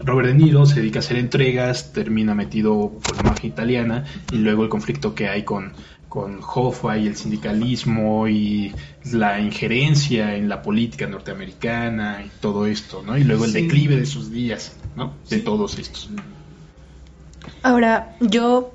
Robert 0.04 0.30
De 0.30 0.34
Niro, 0.34 0.66
se 0.66 0.80
dedica 0.80 0.98
a 0.98 1.02
hacer 1.02 1.18
entregas, 1.18 1.92
termina 1.92 2.34
metido 2.34 2.98
con 3.06 3.16
la 3.16 3.22
mafia 3.22 3.46
italiana 3.46 4.04
y 4.32 4.38
luego 4.38 4.64
el 4.64 4.68
conflicto 4.68 5.14
que 5.14 5.28
hay 5.28 5.44
con 5.44 5.72
con 6.12 6.40
Hoffa 6.42 6.98
y 6.98 7.06
el 7.06 7.16
sindicalismo 7.16 8.28
y 8.28 8.74
la 9.12 9.40
injerencia 9.40 10.36
en 10.36 10.46
la 10.46 10.60
política 10.60 11.06
norteamericana 11.06 12.22
y 12.22 12.30
todo 12.38 12.66
esto, 12.66 13.02
¿no? 13.02 13.16
Y 13.16 13.24
luego 13.24 13.46
el 13.46 13.54
declive 13.54 13.96
de 13.96 14.04
sus 14.04 14.30
días, 14.30 14.76
¿no? 14.94 15.14
De 15.30 15.38
todos 15.38 15.78
estos. 15.78 16.10
Ahora, 17.62 18.14
yo, 18.20 18.74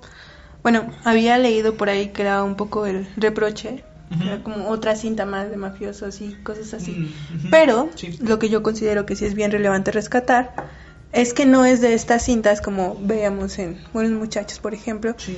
bueno, 0.63 0.91
había 1.03 1.37
leído 1.37 1.77
por 1.77 1.89
ahí 1.89 2.07
que 2.07 2.23
era 2.23 2.43
un 2.43 2.55
poco 2.55 2.87
el 2.87 3.07
reproche, 3.17 3.83
era 4.19 4.41
como 4.41 4.69
otra 4.69 4.95
cinta 4.95 5.27
más 5.27 5.51
de 5.51 5.57
mafiosos 5.57 6.21
y 6.21 6.33
cosas 6.41 6.73
así. 6.73 6.91
Mm, 6.91 7.49
Pero 7.51 7.91
lo 8.19 8.39
que 8.39 8.49
yo 8.49 8.63
considero 8.63 9.05
que 9.05 9.15
sí 9.15 9.25
es 9.25 9.35
bien 9.35 9.51
relevante 9.51 9.91
rescatar 9.91 10.55
es 11.11 11.35
que 11.35 11.45
no 11.45 11.65
es 11.65 11.81
de 11.81 11.93
estas 11.93 12.25
cintas 12.25 12.61
como 12.61 12.97
veíamos 12.99 13.59
en 13.59 13.79
Buenos 13.93 14.13
Muchachos, 14.13 14.57
por 14.57 14.73
ejemplo, 14.73 15.13
Sí. 15.19 15.37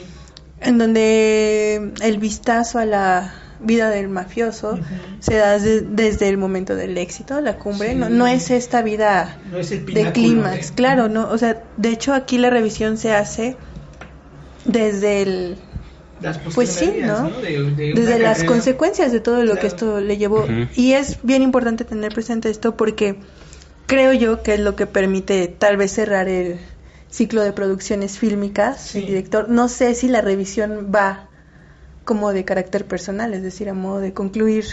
En 0.62 0.78
donde 0.78 1.92
el 2.02 2.18
vistazo 2.18 2.80
a 2.80 2.86
la 2.86 3.34
vida 3.62 3.90
del 3.90 4.08
mafioso 4.08 4.80
se 5.20 5.36
da 5.36 5.60
de- 5.60 5.82
desde 5.82 6.30
el 6.30 6.38
momento 6.38 6.76
del 6.76 6.98
éxito, 6.98 7.42
la 7.42 7.58
cumbre, 7.58 7.90
Sí. 7.90 7.96
no, 7.96 8.10
no 8.10 8.26
es 8.28 8.52
esta 8.52 8.82
vida 8.82 9.38
No 9.52 9.58
es 9.60 9.72
el 9.72 9.86
de 9.86 10.12
clímax, 10.14 10.70
de- 10.70 10.76
claro, 10.76 11.10
no, 11.10 11.30
o 11.30 11.38
sea, 11.38 11.62
de 11.76 11.90
hecho 11.90 12.14
aquí 12.14 12.38
la 12.38 12.50
revisión 12.50 12.98
se 12.98 13.14
hace 13.14 13.58
desde 14.66 15.22
el 15.24 15.58
Las 16.22 16.38
pues 16.54 16.70
sí, 16.70 16.92
¿no? 17.02 17.30
De- 17.30 17.52
de 17.54 17.62
una 17.64 17.76
desde 18.02 18.20
las 18.20 18.34
carrera. 18.40 18.46
consecuencias 18.48 19.12
de 19.14 19.20
todo 19.22 19.38
lo 19.38 19.52
Claro. 19.54 19.62
que 19.62 19.68
esto 19.68 20.00
le 20.02 20.18
llevó 20.18 20.46
y 20.76 20.92
es 20.94 21.18
bien 21.24 21.42
importante 21.42 21.86
tener 21.86 22.14
presente 22.14 22.50
esto 22.50 22.76
porque 22.76 23.16
creo 23.88 24.12
yo 24.14 24.44
que 24.44 24.56
es 24.56 24.60
lo 24.60 24.76
que 24.76 24.86
permite 24.86 25.48
tal 25.48 25.78
vez 25.78 25.92
cerrar 25.94 26.28
el 26.28 26.60
ciclo 27.10 27.42
de 27.42 27.54
producciones 27.54 28.18
fílmicas 28.20 28.82
Sí. 28.82 29.00
el 29.00 29.06
director 29.08 29.50
no 29.50 29.68
sé 29.68 29.96
si 29.96 30.08
la 30.08 30.22
revisión 30.22 30.92
va 30.94 31.28
como 32.06 32.34
de 32.34 32.46
carácter 32.46 32.86
personal 32.86 33.34
es 33.34 33.44
decir 33.44 33.70
a 33.70 33.74
modo 33.74 34.00
de 34.00 34.14
concluir 34.14 34.66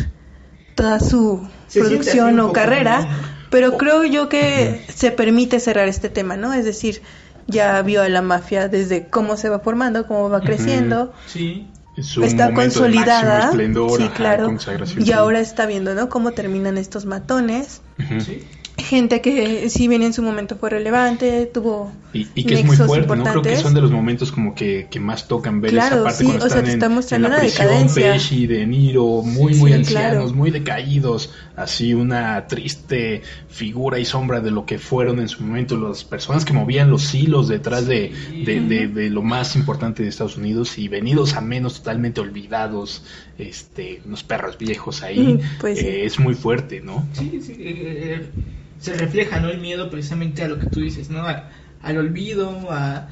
toda 0.75 1.01
su 1.01 1.47
Se 1.69 1.81
producción 1.81 2.39
o 2.41 2.53
carrera 2.53 3.09
pero 3.51 3.77
creo 3.79 4.05
yo 4.05 4.29
que 4.29 4.85
se 4.95 5.11
permite 5.11 5.61
cerrar 5.61 5.89
este 5.89 6.09
tema 6.11 6.37
no 6.37 6.53
es 6.53 6.65
decir 6.65 7.03
ya 7.47 7.81
vio 7.83 8.03
a 8.03 8.09
la 8.09 8.23
mafia 8.23 8.69
desde 8.69 9.07
cómo 9.09 9.37
se 9.37 9.49
va 9.49 9.61
formando 9.61 10.07
cómo 10.07 10.29
va 10.29 10.41
creciendo 10.41 11.13
Sí. 11.27 11.69
Está 12.23 12.53
consolidada, 12.53 13.47
esplendor, 13.47 13.97
sí, 13.99 14.05
ajá, 14.05 14.15
claro, 14.15 14.55
y 14.99 15.13
ahora 15.13 15.41
está 15.41 15.65
viendo, 15.65 15.95
¿no? 15.95 16.11
Cómo 16.11 16.33
terminan 16.33 16.77
estos 16.77 17.07
matones. 17.07 17.81
Sí. 18.21 18.47
Gente 18.79 19.21
que 19.21 19.69
si 19.71 19.89
bien 19.89 20.03
en 20.03 20.13
su 20.13 20.23
momento 20.23 20.57
fue 20.57 20.71
relevante, 20.71 21.47
tuvo 21.47 21.93
Y, 22.13 22.31
y 22.35 22.45
que 22.45 22.55
es 22.55 22.65
muy 22.65 22.77
fuerte, 22.77 23.15
¿no? 23.17 23.25
Creo 23.25 23.43
que 23.43 23.57
son 23.57 23.75
de 23.75 23.81
los 23.83 23.91
momentos 23.91 24.33
como 24.33 24.55
que, 24.55 24.89
que 24.91 25.01
más 25.01 25.29
tocan 25.29 25.61
ver 25.61 25.73
Claro, 25.73 25.97
esa 25.97 26.05
parte 26.05 26.25
sí, 26.25 26.25
cuando 26.25 26.45
o 26.47 26.49
sea, 26.49 26.63
están 26.63 26.65
te 26.65 26.73
en, 26.73 26.79
está 27.01 27.17
en 27.17 27.23
la 27.23 27.29
una 27.29 27.41
prisión, 27.41 27.69
decadencia. 27.69 28.13
Pesci, 28.13 28.47
De 28.47 28.67
Niro, 28.67 29.23
muy, 29.23 29.53
Sí, 29.53 29.59
muy 29.59 29.71
sí, 29.71 29.75
ancianos, 29.75 30.33
claro. 30.33 30.35
muy 30.35 30.51
decaídos, 30.51 31.33
así 31.57 31.93
una 31.95 32.47
triste 32.47 33.23
figura 33.49 33.99
y 33.99 34.05
sombra 34.05 34.41
de 34.41 34.51
lo 34.51 34.65
que 34.65 34.79
fueron 34.79 35.19
en 35.21 35.29
su 35.29 35.43
momento 35.43 35.77
las 35.77 36.05
personas 36.05 36.45
que 36.45 36.53
movían 36.55 36.89
los 36.91 37.13
hilos 37.15 37.49
detrás 37.49 37.87
de, 37.87 38.13
de, 38.41 38.61
de- 38.63 38.89
de 38.89 39.11
lo 39.11 39.23
más 39.23 39.57
importante 39.57 40.03
de 40.03 40.09
Estados 40.09 40.37
Unidos 40.37 40.79
y 40.79 40.89
venidos 40.89 41.35
a 41.35 41.41
menos 41.41 41.75
totalmente 41.77 42.21
olvidados, 42.21 43.05
este, 43.37 44.01
unos 44.05 44.23
perros 44.25 44.57
viejos 44.59 45.03
ahí, 45.03 45.39
Mm, 45.39 45.57
pues 45.59 45.81
sí. 45.81 45.87
eh, 45.89 46.05
es 46.05 46.19
muy 46.19 46.35
fuerte, 46.35 46.81
¿no? 46.81 47.09
Sí, 47.13 47.41
sí, 47.41 47.53
eh, 47.53 47.57
eh, 47.59 48.31
se 48.79 48.95
refleja, 48.97 49.41
¿no? 49.41 49.49
El 49.49 49.61
miedo 49.61 49.91
precisamente 49.91 50.43
a 50.45 50.49
lo 50.49 50.59
que 50.59 50.67
tú 50.67 50.81
dices, 50.81 51.11
¿no? 51.11 51.27
A- 51.27 51.51
al 51.81 51.99
olvido, 51.99 52.71
a, 52.73 53.09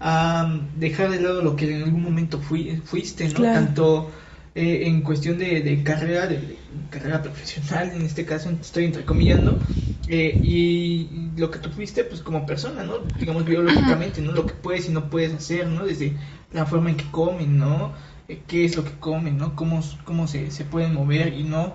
a 0.00 0.60
dejar 0.76 1.10
de 1.10 1.20
lado 1.20 1.42
lo 1.42 1.56
que 1.56 1.74
en 1.76 1.82
algún 1.84 2.02
momento 2.02 2.40
fui- 2.40 2.76
fuiste, 2.84 3.28
¿no? 3.28 3.34
Claro. 3.34 3.52
Tanto 3.52 4.12
eh, 4.54 4.82
en 4.86 5.02
cuestión 5.02 5.38
de, 5.38 5.60
de 5.62 5.82
carrera, 5.82 6.26
de, 6.26 6.38
de 6.38 6.58
carrera 6.90 7.22
profesional, 7.22 7.92
en 7.92 8.02
este 8.02 8.24
caso 8.26 8.50
estoy 8.50 8.84
entrecomillando, 8.84 9.60
eh, 10.06 10.40
y 10.42 11.30
lo 11.36 11.50
que 11.50 11.58
tú 11.58 11.70
fuiste, 11.70 12.04
pues 12.04 12.22
como 12.22 12.46
persona, 12.46 12.82
¿no? 12.84 12.98
Digamos 13.18 13.44
biológicamente, 13.44 14.20
¿no? 14.22 14.32
Lo 14.32 14.46
que 14.46 14.54
puedes 14.54 14.88
y 14.88 14.92
no 14.92 15.10
puedes 15.10 15.34
hacer, 15.34 15.66
¿no? 15.68 15.84
Desde 15.84 16.16
la 16.50 16.66
forma 16.66 16.90
en 16.90 16.96
que 16.96 17.10
comen, 17.10 17.58
¿no? 17.58 17.94
Eh, 18.28 18.44
¿Qué 18.46 18.64
es 18.64 18.76
lo 18.76 18.84
que 18.84 18.92
comen, 18.98 19.36
¿no? 19.38 19.54
Cómo, 19.56 19.80
cómo 20.04 20.26
se, 20.28 20.50
se 20.50 20.64
pueden 20.64 20.94
mover 20.94 21.34
y 21.34 21.44
no. 21.44 21.74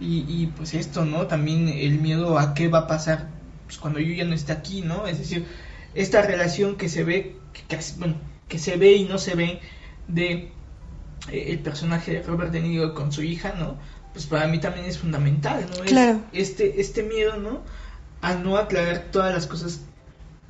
Y, 0.00 0.24
y 0.28 0.46
pues 0.56 0.74
esto, 0.74 1.04
¿no? 1.04 1.26
También 1.26 1.68
el 1.68 1.98
miedo 1.98 2.38
a 2.38 2.54
qué 2.54 2.68
va 2.68 2.80
a 2.80 2.86
pasar 2.86 3.28
pues, 3.66 3.78
cuando 3.78 3.98
yo 4.00 4.12
ya 4.14 4.24
no 4.24 4.34
esté 4.34 4.52
aquí, 4.52 4.82
¿no? 4.82 5.06
Es 5.06 5.18
decir, 5.18 5.46
esta 5.94 6.22
relación 6.22 6.76
que 6.76 6.88
se 6.88 7.04
ve, 7.04 7.36
que, 7.52 7.62
que, 7.76 7.82
bueno, 7.98 8.14
que 8.48 8.58
se 8.58 8.76
ve 8.76 8.92
y 8.94 9.04
no 9.04 9.18
se 9.18 9.34
ve 9.34 9.60
de 10.06 10.52
eh, 11.30 11.46
el 11.48 11.58
personaje 11.60 12.12
de 12.12 12.22
Robert 12.22 12.52
De 12.52 12.60
Niro 12.60 12.94
con 12.94 13.12
su 13.12 13.22
hija, 13.22 13.54
¿no? 13.58 13.76
Pues 14.12 14.26
para 14.26 14.46
mí 14.48 14.58
también 14.60 14.86
es 14.86 14.98
fundamental, 14.98 15.66
¿no? 15.76 15.84
Es 15.84 15.90
Claro. 15.90 16.20
este, 16.32 16.80
este 16.80 17.02
miedo, 17.02 17.36
¿no? 17.36 17.62
A 18.22 18.34
no 18.34 18.56
aclarar 18.56 19.06
todas 19.12 19.34
las 19.34 19.46
cosas 19.46 19.80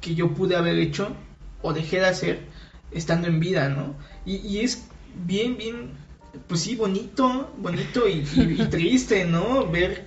que 0.00 0.14
yo 0.14 0.35
pude 0.35 0.57
haber 0.57 0.78
hecho 0.78 1.14
o 1.62 1.73
dejé 1.73 1.99
de 2.00 2.07
hacer 2.07 2.40
estando 2.93 3.28
en 3.28 3.40
vida, 3.40 3.69
¿no? 3.69 3.95
Y, 4.25 4.37
y 4.37 4.61
es 4.61 4.87
bien, 5.26 5.57
bien, 5.57 5.90
pues 6.47 6.61
sí, 6.62 6.76
bonito, 6.76 7.54
bonito 7.59 8.09
y, 8.09 8.12
y- 8.33 8.62
y 8.62 8.66
triste, 8.68 9.25
¿no? 9.25 9.68
Ver, 9.71 10.07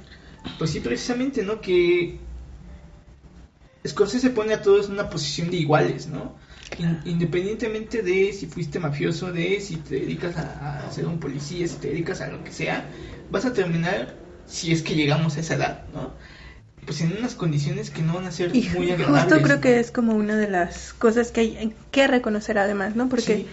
pues 0.58 0.72
sí, 0.72 0.80
precisamente, 0.80 1.44
¿no? 1.44 1.62
Que 1.62 2.20
Scorsese 3.88 4.30
pone 4.30 4.54
a 4.54 4.62
todos 4.62 4.88
en 4.88 4.94
una 4.94 5.10
posición 5.10 5.50
de 5.50 5.58
iguales, 5.58 6.08
¿no? 6.08 6.36
In- 6.78 7.02
independientemente 7.06 8.02
de 8.04 8.32
si 8.34 8.46
fuiste 8.48 8.80
mafioso, 8.80 9.32
de 9.32 9.60
si 9.60 9.78
te 9.78 9.96
dedicas 9.96 10.38
a, 10.38 10.88
a 10.88 10.92
ser 10.92 11.08
un 11.08 11.20
policía, 11.20 11.68
si 11.68 11.78
te 11.78 11.88
dedicas 11.90 12.22
a 12.22 12.28
lo 12.28 12.44
que 12.44 12.52
sea, 12.52 12.90
vas 13.30 13.46
a 13.46 13.54
terminar, 13.54 14.16
si 14.46 14.72
es 14.72 14.82
que 14.84 14.96
llegamos 14.96 15.36
a 15.38 15.40
esa 15.40 15.56
edad, 15.56 15.86
¿no? 15.94 16.14
Pues 16.86 17.02
en 17.02 17.18
unas 17.18 17.36
condiciones 17.36 17.90
que 17.90 18.02
no 18.02 18.16
van 18.16 18.26
a 18.26 18.32
ser 18.32 18.56
y 18.56 18.62
muy 18.70 18.92
agradables. 18.92 19.24
justo 19.24 19.42
creo 19.42 19.62
que 19.62 19.80
es 19.80 19.92
como 19.92 20.14
una 20.16 20.36
de 20.38 20.48
las 20.50 20.94
cosas 20.94 21.32
que 21.32 21.42
hay 21.42 21.74
que 21.92 22.08
reconocer 22.08 22.58
además, 22.58 22.96
¿no? 22.96 23.10
Porque 23.10 23.38
Sí. 23.38 23.48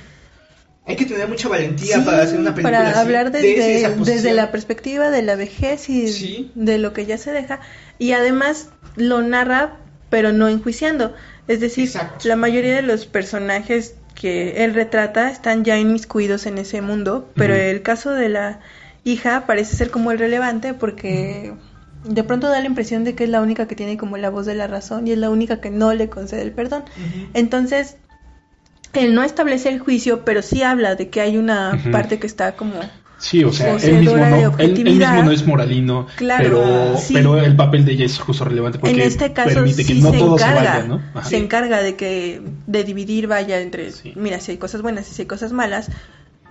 Hay 0.88 0.96
que 0.96 1.04
tener 1.04 1.28
mucha 1.28 1.48
valentía 1.48 1.96
Sí, 1.96 2.00
para 2.00 2.22
hacer 2.22 2.40
una 2.40 2.54
película 2.54 2.78
para 2.78 2.90
así, 2.90 2.98
hablar 2.98 3.30
desde 3.30 3.94
desde, 4.04 4.32
la 4.32 4.50
perspectiva 4.50 5.10
de 5.10 5.20
la 5.22 5.36
vejez 5.36 5.88
y 5.90 6.08
Sí. 6.08 6.50
de 6.54 6.78
lo 6.78 6.94
que 6.94 7.04
ya 7.04 7.18
se 7.18 7.30
deja 7.30 7.60
y 7.98 8.12
además 8.12 8.70
lo 8.96 9.20
narra 9.22 9.76
pero 10.08 10.32
no 10.32 10.48
enjuiciando. 10.48 11.14
Es 11.46 11.60
decir 11.60 11.84
Exacto. 11.84 12.26
la 12.26 12.36
mayoría 12.36 12.74
de 12.74 12.82
los 12.82 13.04
personajes 13.04 13.94
que 14.14 14.64
él 14.64 14.72
retrata 14.74 15.30
están 15.30 15.62
ya 15.62 15.76
inmiscuidos 15.78 16.46
en 16.46 16.56
ese 16.56 16.80
mundo 16.80 17.28
pero 17.34 17.54
el 17.54 17.82
caso 17.82 18.10
de 18.12 18.30
la 18.30 18.60
hija 19.04 19.44
parece 19.46 19.76
ser 19.76 19.90
como 19.90 20.10
el 20.10 20.18
relevante 20.18 20.72
porque 20.72 21.52
de 22.04 22.24
pronto 22.24 22.48
da 22.48 22.60
la 22.60 22.66
impresión 22.66 23.04
de 23.04 23.14
que 23.14 23.24
es 23.24 23.30
la 23.30 23.42
única 23.42 23.68
que 23.68 23.74
tiene 23.76 23.98
como 23.98 24.16
la 24.16 24.30
voz 24.30 24.46
de 24.46 24.54
la 24.54 24.66
razón 24.66 25.06
y 25.06 25.12
es 25.12 25.18
la 25.18 25.28
única 25.28 25.60
que 25.60 25.70
no 25.70 25.92
le 25.92 26.08
concede 26.08 26.42
el 26.42 26.52
perdón. 26.52 26.84
Entonces, 27.34 27.96
él 28.94 29.14
no 29.14 29.22
establece 29.22 29.68
el 29.68 29.78
juicio, 29.80 30.24
pero 30.24 30.42
sí 30.42 30.62
habla 30.62 30.94
de 30.94 31.08
que 31.08 31.20
hay 31.20 31.36
una 31.36 31.78
parte 31.92 32.18
que 32.18 32.26
está 32.26 32.52
como... 32.56 32.74
Sí, 33.20 33.42
o 33.42 33.52
sea, 33.52 33.74
él 33.74 33.98
mismo, 33.98 34.16
no, 34.16 34.26
él, 34.26 34.32
él 34.34 34.46
objetividad. 34.46 35.10
mismo 35.14 35.22
no 35.24 35.30
es 35.32 35.44
moralino, 35.44 36.06
Claro, 36.14 36.44
pero, 36.44 36.96
sí. 36.96 37.14
pero 37.14 37.36
el 37.40 37.56
papel 37.56 37.84
de 37.84 37.92
ella 37.94 38.04
es 38.06 38.16
justo 38.16 38.44
relevante 38.44 38.78
porque 38.78 38.94
en 38.94 39.00
este 39.00 39.32
caso 39.32 39.54
permite 39.54 39.84
que 39.84 39.94
no 39.96 40.12
se 40.12 40.18
todo 40.18 40.34
encarga, 40.36 40.60
se 40.60 40.66
vaya, 40.78 40.84
¿no? 40.84 41.02
Ajá. 41.14 41.28
se 41.28 41.36
encarga 41.36 41.82
de 41.82 41.96
que 41.96 42.40
de 42.68 42.84
dividir 42.84 43.26
vaya 43.26 43.60
entre, 43.60 43.90
Sí. 43.90 44.12
mira, 44.14 44.38
si 44.38 44.52
hay 44.52 44.58
cosas 44.58 44.82
buenas 44.82 45.10
y 45.10 45.14
si 45.14 45.22
hay 45.22 45.26
cosas 45.26 45.50
malas, 45.52 45.90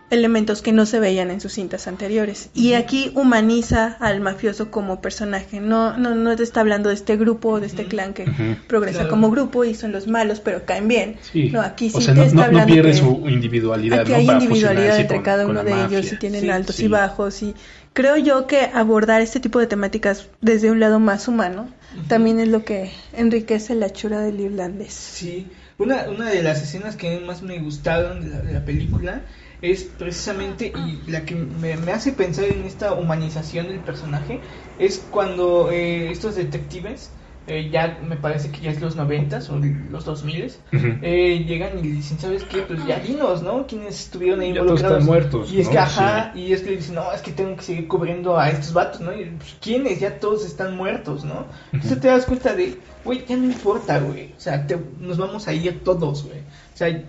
elementos 0.10 0.62
que 0.62 0.72
no 0.72 0.86
se 0.86 1.00
veían 1.00 1.32
en 1.32 1.42
sus 1.42 1.54
cintas 1.54 1.88
anteriores. 1.88 2.50
Y 2.54 2.74
aquí 2.74 3.12
humaniza 3.16 3.98
al 4.00 4.22
mafioso 4.22 4.72
como 4.72 5.02
personaje, 5.02 5.60
no 5.60 5.98
no 5.98 6.16
no 6.16 6.36
te 6.36 6.44
está 6.44 6.62
hablando 6.62 6.90
de 6.90 6.96
este 6.96 7.18
grupo, 7.18 7.60
de 7.60 7.68
este 7.68 7.86
clan 7.86 8.14
que 8.14 8.26
progresa 8.68 9.00
Claro. 9.00 9.10
como 9.10 9.30
grupo 9.32 9.66
y 9.66 9.76
son 9.76 9.92
los 9.92 10.08
malos, 10.08 10.40
pero 10.40 10.66
caen 10.66 10.88
bien. 10.88 11.18
Sí. 11.32 11.50
No, 11.50 11.62
aquí 11.62 11.90
sí 11.90 11.98
o 11.98 12.02
sea, 12.02 12.14
te 12.14 12.22
no, 12.22 12.26
está 12.26 12.36
no- 12.36 12.42
no 12.42 12.48
hablando 12.48 12.74
pierde 12.74 12.92
que- 12.92 12.98
su 12.98 13.24
individualidad, 13.28 14.00
Aquí 14.02 14.12
¿no? 14.12 14.18
hay 14.18 14.26
Para 14.28 14.44
individualidad 14.44 15.00
entre 15.00 15.18
con- 15.18 15.24
cada 15.26 15.46
uno 15.46 15.64
de 15.64 15.72
mafia. 15.72 16.00
ellos 16.00 16.14
y 16.14 16.18
tienen 16.18 16.42
Sí, 16.42 16.50
altos 16.50 16.80
y 16.80 16.88
bajos 16.88 17.44
y 17.44 17.54
creo 17.94 18.16
yo 18.18 18.48
que 18.48 18.62
abordar 18.74 19.22
este 19.22 19.40
tipo 19.42 19.60
de 19.60 19.68
temáticas 19.68 20.30
desde 20.42 20.72
un 20.72 20.80
lado 20.80 21.00
más 21.00 21.28
humano 21.28 21.70
también 22.08 22.40
es 22.40 22.48
lo 22.48 22.64
que 22.64 22.92
enriquece 23.14 23.74
la 23.76 23.90
chura 23.92 24.20
del 24.22 24.40
irlandés. 24.40 24.94
Sí, 24.94 25.48
una, 25.80 26.06
una 26.10 26.30
de 26.30 26.44
las 26.44 26.62
escenas 26.62 26.96
que 26.96 27.20
más 27.20 27.42
me 27.42 27.60
gustaron 27.60 28.22
de 28.22 28.30
la, 28.30 28.40
de 28.42 28.54
la 28.54 28.64
película 28.66 29.22
es 29.62 29.84
precisamente, 29.84 30.72
y 30.76 31.10
la 31.12 31.26
que 31.26 31.36
me, 31.36 31.78
me 31.78 31.92
hace 31.92 32.12
pensar 32.12 32.46
en 32.46 32.64
esta 32.66 32.94
humanización 32.94 33.68
del 33.68 33.80
personaje, 33.80 34.40
es 34.80 35.00
cuando 35.10 35.72
eh, 35.72 36.12
estos 36.12 36.36
detectives 36.36 37.12
eh, 37.50 37.70
ya 37.72 38.00
me 38.06 38.18
parece 38.18 38.52
que 38.52 38.60
ya 38.60 38.72
es 38.72 38.82
los 38.82 38.98
90 38.98 39.40
o 39.50 39.56
los 39.90 40.04
2000 40.04 40.52
Ujú. 40.74 40.88
eh, 41.02 41.46
llegan 41.48 41.80
y 41.80 41.84
le 41.84 41.90
dicen, 41.96 42.20
¿sabes 42.20 42.44
qué? 42.44 42.58
Pues 42.64 42.86
ya 42.86 43.00
dinos, 43.00 43.42
¿no? 43.42 43.66
¿Quiénes 43.66 44.02
estuvieron 44.02 44.42
ahí 44.42 44.50
Ya 44.50 44.56
todos 44.66 44.82
involucrados? 44.82 44.98
están 45.00 45.06
muertos, 45.08 45.52
Y 45.54 45.62
es 45.62 45.68
¿no? 45.68 45.72
que, 45.72 45.78
ajá, 45.80 46.32
Sí. 46.34 46.42
y 46.42 46.52
es 46.54 46.62
que 46.62 46.70
le 46.72 46.76
dicen, 46.76 46.96
no, 46.96 47.12
es 47.14 47.22
que 47.22 47.32
tengo 47.32 47.56
que 47.56 47.62
seguir 47.64 47.88
cubriendo 47.88 48.38
a 48.38 48.50
estos 48.50 48.74
vatos, 48.74 49.00
¿no? 49.00 49.14
Y, 49.18 49.24
pues, 49.38 49.56
¿quiénes? 49.62 50.00
Ya 50.02 50.20
todos 50.20 50.46
están 50.46 50.76
muertos, 50.76 51.24
¿no? 51.24 51.46
Entonces 51.72 52.02
te 52.02 52.10
das 52.10 52.26
cuenta 52.26 52.54
de, 52.54 52.78
güey, 53.06 53.24
ya 53.26 53.38
no 53.38 53.46
importa, 53.46 53.98
güey. 54.00 54.34
O 54.38 54.40
sea, 54.42 54.68
te- 54.68 54.78
nos 55.00 55.18
vamos 55.18 55.48
a 55.48 55.54
ir 55.54 55.84
todos, 55.86 56.26
güey. 56.26 56.40
O 56.40 56.78
sea, 56.78 57.02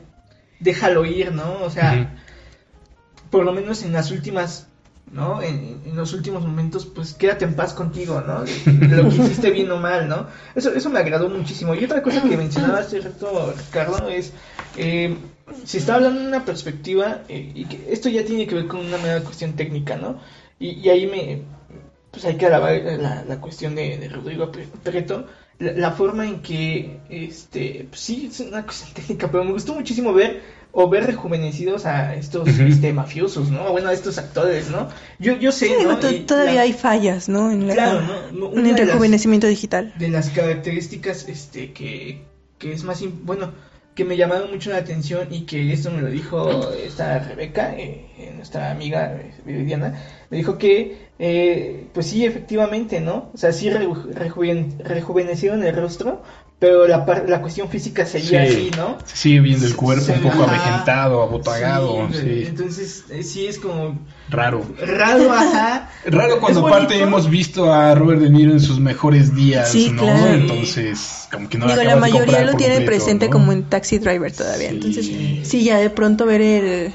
déjalo 0.60 1.04
ir, 1.04 1.32
¿no? 1.32 1.62
O 1.64 1.70
sea. 1.70 2.14
Por 3.30 3.44
lo 3.44 3.52
menos 3.52 3.82
en 3.82 3.92
las 3.92 4.10
últimas, 4.10 4.66
¿no? 5.12 5.42
En, 5.42 5.78
los 5.94 6.12
últimos 6.12 6.44
momentos, 6.44 6.86
pues 6.86 7.14
quédate 7.14 7.44
en 7.44 7.54
paz 7.54 7.72
contigo, 7.74 8.20
¿no? 8.20 8.40
Lo 8.40 9.08
que 9.08 9.16
hiciste 9.16 9.50
bien 9.50 9.70
o 9.72 9.78
mal, 9.78 10.08
¿no? 10.08 10.26
Eso, 10.54 10.72
eso 10.72 10.90
me 10.90 11.00
agradó 11.00 11.28
muchísimo. 11.28 11.74
Y 11.74 11.84
otra 11.84 12.02
cosa 12.02 12.22
que 12.22 12.36
mencionaba 12.36 12.78
hace 12.78 13.00
rato 13.00 13.52
Ricardo 13.56 14.08
es, 14.08 14.32
eh, 14.76 15.16
se 15.64 15.78
está 15.78 15.96
hablando 15.96 16.20
de 16.20 16.28
una 16.28 16.44
perspectiva, 16.44 17.22
eh, 17.28 17.50
y 17.54 17.64
que 17.64 17.92
esto 17.92 18.08
ya 18.08 18.24
tiene 18.24 18.46
que 18.46 18.54
ver 18.54 18.68
con 18.68 18.80
una 18.80 18.98
mera 18.98 19.20
cuestión 19.22 19.54
técnica, 19.54 19.96
¿no? 19.96 20.20
Y, 20.60 20.70
y 20.72 20.88
ahí 20.88 21.06
me, 21.06 21.42
pues 22.10 22.24
hay 22.24 22.36
que 22.36 22.46
alabar 22.46 22.72
la, 22.98 23.24
la 23.24 23.40
cuestión 23.40 23.74
de, 23.74 24.08
Rodrigo 24.08 24.50
Pre- 24.52 24.68
Preto, 24.82 25.26
la, 25.58 25.72
la 25.72 25.92
forma 25.92 26.26
en 26.26 26.40
que, 26.42 27.00
este, 27.10 27.86
pues 27.88 28.00
sí, 28.00 28.28
es 28.30 28.40
una 28.40 28.62
cuestión 28.64 28.92
técnica, 28.94 29.30
pero 29.30 29.44
me 29.44 29.52
gustó 29.52 29.74
muchísimo 29.74 30.12
ver 30.12 30.42
o 30.80 30.88
ver 30.88 31.06
rejuvenecidos 31.06 31.86
a 31.86 32.14
estos 32.14 32.46
este, 32.48 32.92
mafiosos, 32.92 33.50
¿no? 33.50 33.72
Bueno, 33.72 33.88
a 33.88 33.92
estos 33.92 34.16
actores, 34.16 34.70
¿no? 34.70 34.88
Yo, 35.18 35.36
yo 35.36 35.50
sé, 35.50 35.66
Sí, 35.66 36.20
todavía 36.24 36.54
la- 36.54 36.60
hay 36.62 36.72
fallas, 36.72 37.28
¿no? 37.28 37.50
En 37.50 37.66
la- 37.66 37.74
Claro, 37.74 38.00
¿no? 38.02 38.12
No, 38.30 38.52
en 38.52 38.58
una 38.60 38.68
el 38.70 38.74
de 38.76 38.80
las- 38.82 38.88
rejuvenecimiento 38.92 39.48
digital. 39.48 39.92
de 39.98 40.08
las 40.08 40.30
características 40.30 41.28
este 41.28 41.72
que, 41.72 42.22
que 42.58 42.72
es 42.72 42.84
más 42.84 43.02
bueno 43.24 43.50
que 43.96 44.04
me 44.04 44.16
llamaron 44.16 44.52
mucho 44.52 44.70
la 44.70 44.76
atención 44.76 45.26
y 45.32 45.40
que 45.46 45.72
esto 45.72 45.90
me 45.90 46.00
lo 46.00 46.08
dijo 46.10 46.70
esta 46.86 47.18
Rebeca 47.18 47.74
eh, 47.76 48.06
eh, 48.16 48.32
nuestra 48.36 48.70
amiga 48.70 49.12
eh, 49.16 49.32
Viridiana 49.44 49.98
me 50.30 50.36
dijo 50.38 50.58
que 50.58 51.08
eh, 51.18 51.86
pues 51.92 52.06
sí 52.06 52.24
efectivamente 52.24 53.00
no 53.00 53.30
o 53.34 53.36
sea 53.38 53.52
sí 53.52 53.68
reju- 53.70 54.12
rejuven- 54.12 54.78
rejuvenecieron 54.84 55.64
el 55.64 55.74
rostro 55.74 56.22
pero 56.60 56.88
la 56.88 57.06
par- 57.06 57.28
la 57.28 57.40
cuestión 57.40 57.68
física 57.68 58.04
seguía 58.04 58.44
Sí. 58.46 58.52
así 58.52 58.70
no 58.76 58.98
sigue 59.04 59.40
viendo 59.40 59.64
el 59.66 59.76
cuerpo 59.76 60.04
Se- 60.04 60.12
un 60.14 60.20
poco 60.22 60.42
ajá. 60.42 60.54
avejentado, 60.56 61.22
abotagado, 61.22 62.08
Sí, 62.12 62.18
sí, 62.20 62.44
entonces 62.48 63.04
eh, 63.10 63.22
sí 63.22 63.46
es 63.46 63.58
como 63.60 63.96
raro. 64.28 64.64
raro 64.84 65.32
ajá 65.32 65.88
Raro 66.06 66.40
cuando 66.40 66.66
aparte 66.66 67.00
hemos 67.00 67.30
visto 67.30 67.72
a 67.72 67.94
Robert 67.94 68.20
De 68.20 68.30
Niro 68.30 68.52
en 68.52 68.60
sus 68.60 68.80
mejores 68.80 69.34
días, 69.36 69.70
Sí, 69.70 69.90
¿no? 69.92 70.02
claro. 70.02 70.34
Entonces, 70.34 71.28
como 71.32 71.48
que 71.48 71.58
no 71.58 71.66
Digo, 71.66 71.82
la 71.82 71.94
de 71.94 72.00
mayoría 72.00 72.42
lo 72.42 72.54
tiene 72.54 72.74
completo, 72.76 72.86
presente 72.86 73.26
¿no? 73.26 73.32
como 73.32 73.52
en 73.52 73.62
Taxi 73.64 73.98
Driver 73.98 74.32
todavía. 74.32 74.70
Sí. 74.70 74.74
Entonces, 74.74 75.06
sí, 75.48 75.64
ya 75.64 75.78
de 75.78 75.90
pronto 75.90 76.26
ver 76.26 76.40
el 76.42 76.92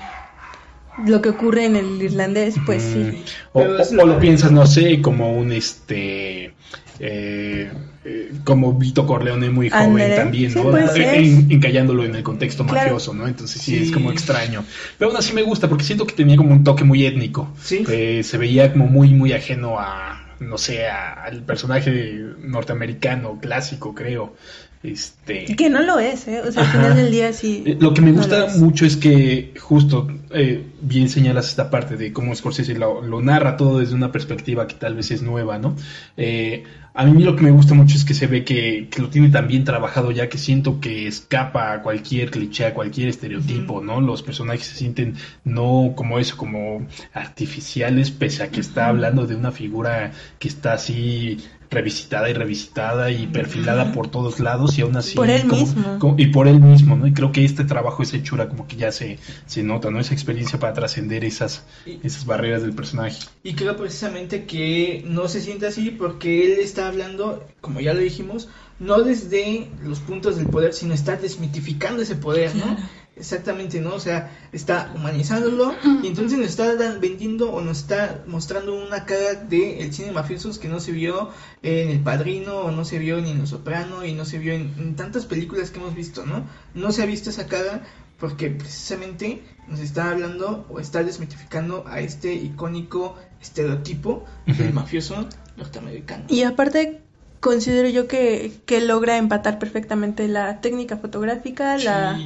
lo 1.06 1.22
que 1.22 1.30
ocurre 1.30 1.66
en 1.66 1.76
el 1.76 2.02
irlandés, 2.02 2.56
pues 2.66 2.84
Mm. 2.84 2.94
sí. 3.12 3.24
O, 3.54 3.62
es 3.78 3.92
o- 3.92 3.96
lo 3.96 4.04
o 4.04 4.06
lo 4.08 4.14
que- 4.16 4.22
piensas, 4.22 4.52
no 4.52 4.66
sé, 4.66 5.02
como 5.02 5.34
un 5.38 5.52
este. 5.52 6.54
eh, 7.00 7.72
eh, 8.06 8.32
como 8.44 8.74
Vito 8.74 9.06
Corleone 9.08 9.50
muy 9.50 9.70
joven 9.70 10.16
también, 10.16 10.52
Sí, 10.52 10.60
¿no? 10.64 10.88
ser. 10.88 11.16
en- 11.16 11.52
encallándolo 11.52 12.04
en 12.06 12.16
el 12.16 12.24
contexto 12.24 12.64
Claro. 12.66 12.82
mafioso, 12.82 13.14
¿no? 13.14 13.28
Entonces 13.28 13.62
sí, 13.62 13.76
Sí. 13.78 13.84
es 13.86 13.92
como 13.92 14.12
extraño. 14.12 14.64
Pero 14.98 15.10
aún 15.10 15.18
así 15.18 15.34
me 15.34 15.42
gusta 15.42 15.68
porque 15.68 15.84
siento 15.84 16.06
que 16.06 16.14
tenía 16.14 16.38
como 16.38 16.52
un 16.52 16.64
toque 16.64 16.84
muy 16.84 17.06
étnico. 17.06 17.52
Sí. 17.62 17.84
Eh, 17.90 18.22
se 18.24 18.38
veía 18.38 18.72
como 18.72 18.86
muy, 18.88 19.10
muy 19.10 19.34
ajeno 19.34 19.80
a, 19.80 20.36
no 20.40 20.58
sé, 20.60 20.86
a- 20.88 21.14
al 21.24 21.42
personaje 21.44 22.22
norteamericano 22.40 23.40
clásico, 23.42 23.94
creo. 23.96 24.36
Este. 24.84 25.46
Que 25.46 25.70
no 25.70 25.82
lo 25.82 25.98
es, 25.98 26.28
¿eh? 26.28 26.42
O 26.46 26.52
sea, 26.52 26.64
al 26.64 26.70
final 26.70 26.96
del 26.98 27.10
día 27.10 27.32
sí. 27.32 27.64
Eh, 27.66 27.78
Lo 27.80 27.94
que 27.94 28.02
me 28.02 28.12
gusta 28.12 28.48
mucho 28.58 28.86
es 28.86 28.98
que 28.98 29.54
justo 29.58 30.10
eh, 30.32 30.66
bien 30.82 31.08
señalas 31.08 31.48
esta 31.48 31.70
parte 31.70 31.96
de 31.96 32.12
cómo 32.12 32.36
Scorsese 32.36 32.76
lo, 32.76 33.02
lo 33.02 33.22
narra 33.22 33.56
todo 33.56 33.80
desde 33.80 33.96
una 33.96 34.12
perspectiva 34.12 34.68
que 34.68 34.76
tal 34.76 34.96
vez 34.96 35.10
es 35.12 35.22
nueva, 35.22 35.58
¿no? 35.58 35.78
Eh, 36.18 36.64
a 36.96 37.06
mí 37.06 37.24
lo 37.24 37.36
que 37.36 37.44
me 37.44 37.52
gusta 37.52 37.74
mucho 37.74 37.96
es 37.96 38.04
que 38.04 38.14
se 38.14 38.28
ve 38.28 38.44
que, 38.44 38.90
que 38.92 39.02
lo 39.02 39.10
tiene 39.10 39.30
tan 39.30 39.48
bien 39.48 39.64
trabajado 39.64 40.12
ya 40.12 40.28
que 40.28 40.38
siento 40.38 40.80
que 40.82 41.08
escapa 41.08 41.74
a 41.74 41.82
cualquier 41.82 42.30
cliché, 42.30 42.66
a 42.66 42.74
cualquier 42.74 43.08
estereotipo, 43.08 43.82
¿no? 43.82 44.02
Los 44.02 44.22
personajes 44.22 44.68
se 44.68 44.76
sienten 44.76 45.16
no 45.46 45.94
como 45.96 46.20
eso, 46.20 46.36
como 46.36 46.86
artificiales, 47.14 48.12
pese 48.12 48.44
a 48.44 48.50
que 48.50 48.60
está 48.60 48.88
hablando 48.88 49.26
de 49.26 49.36
una 49.36 49.52
figura 49.52 50.12
que 50.38 50.50
está 50.50 50.74
así 50.74 51.40
revisitada 51.74 52.30
y 52.30 52.34
revisitada 52.34 53.12
y 53.12 53.28
perfilada 53.28 53.92
por 53.92 54.10
todos 54.10 54.40
lados 54.40 54.78
y 54.78 54.82
aún 54.82 54.96
así 54.96 55.16
Por 55.16 55.30
él 55.30 55.48
como- 55.48 55.62
mismo. 55.62 56.00
como- 56.00 56.16
y 56.20 56.28
por 56.28 56.48
él 56.48 56.60
mismo, 56.60 56.96
¿no? 56.96 57.08
Y 57.08 57.14
creo 57.14 57.32
que 57.32 57.44
este 57.44 57.64
trabajo, 57.66 58.04
esa 58.04 58.18
hechura, 58.18 58.48
como 58.48 58.68
que 58.68 58.76
ya 58.78 58.92
se, 58.92 59.18
se 59.46 59.64
nota, 59.64 59.90
¿no? 59.92 60.00
Esa 60.00 60.14
experiencia 60.14 60.60
para 60.60 60.74
trascender 60.74 61.26
esas, 61.26 61.64
Y- 61.86 62.00
esas 62.04 62.26
barreras 62.26 62.62
del 62.62 62.74
personaje. 62.74 63.18
Y 63.44 63.54
creo 63.56 63.76
precisamente 63.76 64.46
que 64.46 65.04
no 65.08 65.28
se 65.28 65.42
siente 65.42 65.68
así 65.68 65.90
porque 65.92 66.46
él 66.54 66.60
está 66.60 66.88
hablando, 66.88 67.44
como 67.62 67.80
ya 67.82 67.94
lo 67.94 68.00
dijimos, 68.00 68.48
no 68.80 69.02
desde 69.02 69.68
los 69.84 70.00
puntos 70.00 70.36
del 70.38 70.48
poder, 70.48 70.74
sino 70.74 70.94
está 70.94 71.16
desmitificando 71.16 72.02
ese 72.02 72.16
poder, 72.16 72.56
¿no? 72.56 72.78
Exactamente, 73.16 73.80
¿no? 73.80 73.94
O 73.94 74.00
sea, 74.00 74.32
está 74.52 74.92
humanizándolo 74.96 75.76
y 76.02 76.08
entonces 76.08 76.40
nos 76.40 76.48
está 76.48 76.74
vendiendo 77.00 77.52
o 77.52 77.62
nos 77.62 77.80
está 77.80 78.24
mostrando 78.26 78.74
una 78.74 79.06
cara 79.06 79.36
de 79.36 79.82
el 79.82 79.94
cine 79.94 80.12
mafiosos 80.12 80.58
que 80.58 80.68
no 80.68 80.80
se 80.80 80.92
vio 80.92 81.30
en 81.62 81.90
El 81.90 82.00
Padrino 82.00 82.58
o 82.58 82.72
no 82.72 82.86
se 82.86 82.98
vio 82.98 83.22
ni 83.22 83.30
en 83.30 83.40
Los 83.40 83.50
Soprano 83.50 84.04
y 84.04 84.14
no 84.14 84.26
se 84.26 84.40
vio 84.40 84.54
en, 84.54 84.74
en 84.80 84.96
tantas 84.96 85.28
películas 85.28 85.70
que 85.70 85.80
hemos 85.80 85.94
visto, 85.94 86.26
¿no? 86.26 86.44
No 86.74 86.92
se 86.92 87.04
ha 87.04 87.06
visto 87.06 87.30
esa 87.30 87.46
cara 87.46 87.84
porque 88.20 88.50
precisamente 88.50 89.44
nos 89.68 89.80
está 89.80 90.10
hablando 90.10 90.66
o 90.70 90.80
está 90.80 91.04
desmitificando 91.04 91.84
a 91.88 92.00
este 92.00 92.34
icónico 92.34 93.18
estereotipo 93.42 94.26
del 94.46 94.74
mafioso 94.74 95.28
norteamericano. 95.58 96.26
Y 96.30 96.44
aparte, 96.44 97.02
considero 97.42 97.90
yo 97.90 98.08
que, 98.08 98.54
que 98.66 98.82
logra 98.82 99.18
empatar 99.18 99.60
perfectamente 99.60 100.28
la 100.28 100.62
técnica 100.62 100.98
fotográfica, 100.98 101.78
la. 101.78 102.18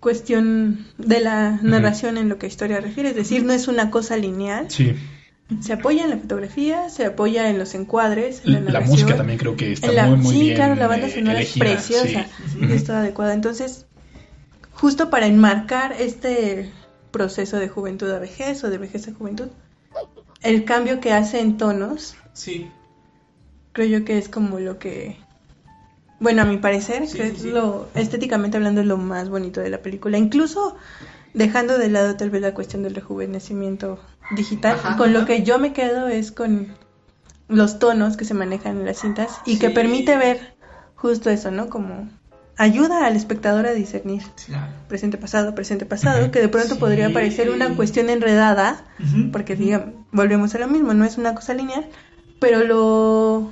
Cuestión 0.00 0.86
de 0.98 1.20
la 1.20 1.58
narración 1.62 2.18
en 2.18 2.28
lo 2.28 2.38
que 2.38 2.46
a 2.46 2.48
historia 2.48 2.80
refiere. 2.80 3.10
Es 3.10 3.16
decir, 3.16 3.44
no 3.44 3.52
es 3.52 3.68
una 3.68 3.90
cosa 3.90 4.16
lineal. 4.16 4.70
Sí. 4.70 4.94
Se 5.60 5.72
apoya 5.74 6.04
en 6.04 6.10
la 6.10 6.16
fotografía, 6.18 6.88
se 6.90 7.06
apoya 7.06 7.48
en 7.50 7.58
los 7.58 7.74
encuadres, 7.74 8.42
en 8.44 8.52
la, 8.54 8.60
La, 8.60 8.64
narración. 8.72 8.90
música 8.90 9.16
también 9.16 9.38
creo 9.38 9.56
que 9.56 9.72
está 9.72 9.92
la- 9.92 10.06
muy, 10.08 10.18
muy 10.18 10.34
sí, 10.34 10.40
bien. 10.40 10.56
claro, 10.56 10.74
la 10.74 10.88
banda 10.88 11.06
eh, 11.06 11.14
sonora 11.14 11.38
elegida, 11.38 11.66
es 11.66 11.72
preciosa 11.76 12.26
sí. 12.52 12.58
y 12.68 12.72
es 12.72 12.84
toda 12.84 12.98
adecuada. 13.00 13.32
Entonces, 13.32 13.86
justo 14.72 15.08
para 15.08 15.26
enmarcar 15.26 15.94
este 15.98 16.70
proceso 17.12 17.58
de 17.58 17.68
juventud 17.68 18.10
a 18.10 18.18
vejez 18.18 18.62
o 18.64 18.70
de 18.70 18.78
vejez 18.78 19.06
a 19.08 19.12
juventud, 19.14 19.48
el 20.42 20.64
cambio 20.64 20.98
que 21.00 21.12
hace 21.12 21.40
en 21.40 21.56
tonos, 21.56 22.16
Sí, 22.32 22.68
creo 23.72 23.86
yo 24.00 24.04
que 24.04 24.18
es 24.18 24.28
como 24.28 24.58
lo 24.58 24.78
que, 24.80 25.16
bueno, 26.20 26.42
a 26.42 26.44
mi 26.44 26.56
parecer, 26.58 27.06
Sí, 27.06 27.18
lo, 27.50 27.88
estéticamente 27.94 28.56
hablando, 28.56 28.80
es 28.80 28.86
lo 28.86 28.96
más 28.96 29.28
bonito 29.28 29.60
de 29.60 29.70
la 29.70 29.78
película. 29.78 30.18
Incluso 30.18 30.76
dejando 31.34 31.76
de 31.78 31.90
lado 31.90 32.16
tal 32.16 32.30
vez 32.30 32.40
la 32.42 32.54
cuestión 32.54 32.82
del 32.82 32.94
rejuvenecimiento 32.94 33.98
digital, 34.30 34.76
Ajá, 34.82 34.96
con 34.96 35.12
lo 35.12 35.26
que 35.26 35.42
yo 35.42 35.58
me 35.58 35.72
quedo 35.72 36.08
es 36.08 36.32
con 36.32 36.68
los 37.48 37.78
tonos 37.78 38.16
que 38.16 38.24
se 38.24 38.34
manejan 38.34 38.78
en 38.78 38.86
las 38.86 38.98
cintas 38.98 39.40
y 39.44 39.58
que 39.58 39.70
permite 39.70 40.16
ver 40.16 40.56
justo 40.94 41.30
eso, 41.30 41.50
¿no? 41.50 41.68
Como 41.68 42.08
ayuda 42.56 43.04
al 43.06 43.14
espectador 43.16 43.66
a 43.66 43.72
discernir 43.72 44.22
claro. 44.46 44.72
presente 44.88 45.18
pasado, 45.18 45.54
presente 45.54 45.84
pasado, 45.84 46.30
que 46.30 46.40
de 46.40 46.48
pronto 46.48 46.74
Sí. 46.74 46.80
podría 46.80 47.12
parecer 47.12 47.50
una 47.50 47.76
cuestión 47.76 48.08
enredada, 48.08 48.84
porque 49.30 49.54
digamos, 49.56 49.94
volvemos 50.10 50.54
a 50.54 50.58
lo 50.58 50.66
mismo, 50.66 50.94
no 50.94 51.04
es 51.04 51.18
una 51.18 51.34
cosa 51.34 51.52
lineal, 51.52 51.86
pero 52.40 52.64
lo 52.64 53.50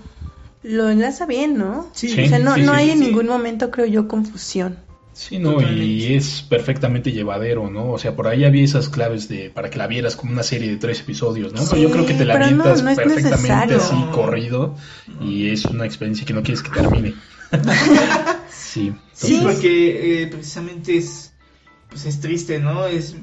lo 0.64 0.88
enlaza 0.90 1.26
bien, 1.26 1.56
¿no? 1.56 1.88
Sí, 1.92 2.08
o 2.20 2.26
sea, 2.28 2.38
no, 2.40 2.54
sí, 2.56 2.62
no 2.62 2.72
sí, 2.74 2.78
hay 2.80 2.90
en 2.90 2.98
sí. 2.98 3.04
ningún 3.06 3.26
momento, 3.26 3.70
creo 3.70 3.86
yo, 3.86 4.08
confusión. 4.08 4.78
Sí, 5.12 5.38
no, 5.38 5.52
Totalmente. 5.52 5.84
y 5.84 6.14
es 6.14 6.42
perfectamente 6.42 7.12
llevadero, 7.12 7.70
¿no? 7.70 7.92
O 7.92 7.98
sea, 7.98 8.16
por 8.16 8.26
ahí 8.26 8.44
había 8.44 8.64
esas 8.64 8.88
claves 8.88 9.28
de 9.28 9.48
para 9.48 9.70
que 9.70 9.78
la 9.78 9.86
vieras 9.86 10.16
como 10.16 10.32
una 10.32 10.42
serie 10.42 10.68
de 10.70 10.76
tres 10.76 11.00
episodios, 11.02 11.52
¿no? 11.52 11.62
pero 11.70 11.82
yo 11.82 11.90
creo 11.92 12.04
que 12.04 12.14
te 12.14 12.24
la 12.24 12.36
no, 12.36 12.44
avientas 12.46 12.82
no 12.82 12.92
perfectamente 12.96 13.30
necesario. 13.30 13.76
así 13.76 13.94
corrido 14.10 14.74
y 15.20 15.50
es 15.50 15.66
una 15.66 15.84
experiencia 15.86 16.26
que 16.26 16.34
no 16.34 16.42
quieres 16.42 16.62
que 16.64 16.70
termine. 16.70 17.14
sí. 18.50 18.92
Sí, 19.12 19.36
Sí. 19.36 19.40
porque 19.42 20.22
eh, 20.22 20.26
precisamente 20.26 20.96
es 20.96 21.32
pues 21.90 22.06
es 22.06 22.18
triste, 22.20 22.58
¿no? 22.58 22.86
Es, 22.86 23.14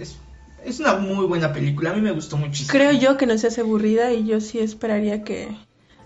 es 0.00 0.16
es 0.64 0.80
una 0.80 0.94
muy 0.96 1.26
buena 1.26 1.52
película, 1.52 1.90
a 1.90 1.94
mí 1.94 2.00
me 2.00 2.10
gustó 2.10 2.36
muchísimo. 2.36 2.70
Creo 2.72 2.90
yo 2.92 3.16
que 3.16 3.26
no 3.26 3.38
se 3.38 3.46
hace 3.46 3.60
aburrida 3.60 4.12
y 4.12 4.26
yo 4.26 4.40
sí 4.40 4.58
esperaría 4.58 5.22
que 5.22 5.46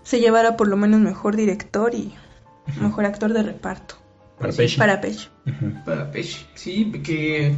se 0.05 0.21
llevara 0.21 0.55
por 0.55 0.69
lo 0.69 0.77
menos 0.77 1.01
mejor 1.01 1.35
director 1.35 1.93
y 1.93 2.13
mejor 2.79 3.03
actor 3.05 3.33
de 3.33 3.43
reparto 3.43 3.95
Para 4.39 4.53
Pesci. 4.53 4.77
para 4.77 5.01
Pech. 5.01 5.29
Ujú. 5.45 5.83
para 5.83 6.09
Pesci, 6.11 6.45
sí, 6.55 6.91
que 7.03 7.53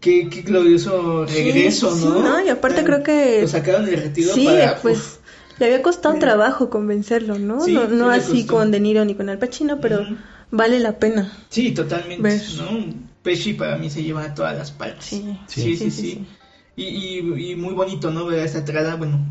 qué, 0.00 0.28
qué 0.28 0.42
glorioso 0.42 1.24
regreso, 1.26 1.90
Sí, 1.96 2.04
¿no? 2.04 2.16
sí, 2.16 2.22
¿no? 2.22 2.44
Y 2.44 2.48
aparte 2.50 2.84
creo 2.84 3.02
que- 3.02 3.40
lo 3.42 3.48
sacaron 3.48 3.86
del 3.86 4.00
retiro 4.00 4.32
Sí, 4.34 4.44
para 4.46 4.76
pues 4.80 4.96
uf, 4.98 5.18
Le 5.58 5.66
había 5.66 5.82
costado 5.82 6.18
trabajo 6.18 6.68
convencerlo, 6.68 7.38
¿no? 7.38 7.60
Sí, 7.60 7.72
no 7.74 8.12
sí 8.12 8.18
así 8.18 8.38
costó. 8.42 8.54
con 8.54 8.70
De 8.70 8.80
Niro 8.80 9.04
ni 9.04 9.14
con 9.14 9.28
Al 9.28 9.38
Pacino, 9.38 9.80
pero 9.80 10.04
vale 10.50 10.80
la 10.80 10.98
pena. 10.98 11.32
Sí, 11.48 11.70
totalmente, 11.72 12.22
Ver. 12.22 12.42
¿no? 12.58 12.92
Pesci 13.22 13.52
para 13.54 13.76
mí 13.78 13.88
se 13.88 14.02
lleva 14.02 14.34
todas 14.34 14.56
las 14.58 14.70
palmas. 14.72 15.04
Sí. 15.04 15.38
Sí, 15.46 15.76
sí, 15.76 15.90
sí. 15.90 16.26
Y, 16.76 16.84
y, 16.84 17.50
y 17.52 17.56
muy 17.56 17.72
bonito, 17.74 18.10
¿no? 18.10 18.26
Ver 18.26 18.40
esta 18.40 18.58
entrada, 18.58 18.96
bueno, 18.96 19.24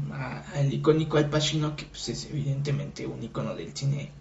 al 0.56 0.74
icónico 0.74 1.18
Al 1.18 1.30
Pacino, 1.30 1.76
que 1.76 1.86
pues, 1.86 2.10
es 2.10 2.28
evidentemente 2.32 3.06
un 3.06 3.22
icono 3.22 3.56
del 3.56 3.76
cine 3.76 4.12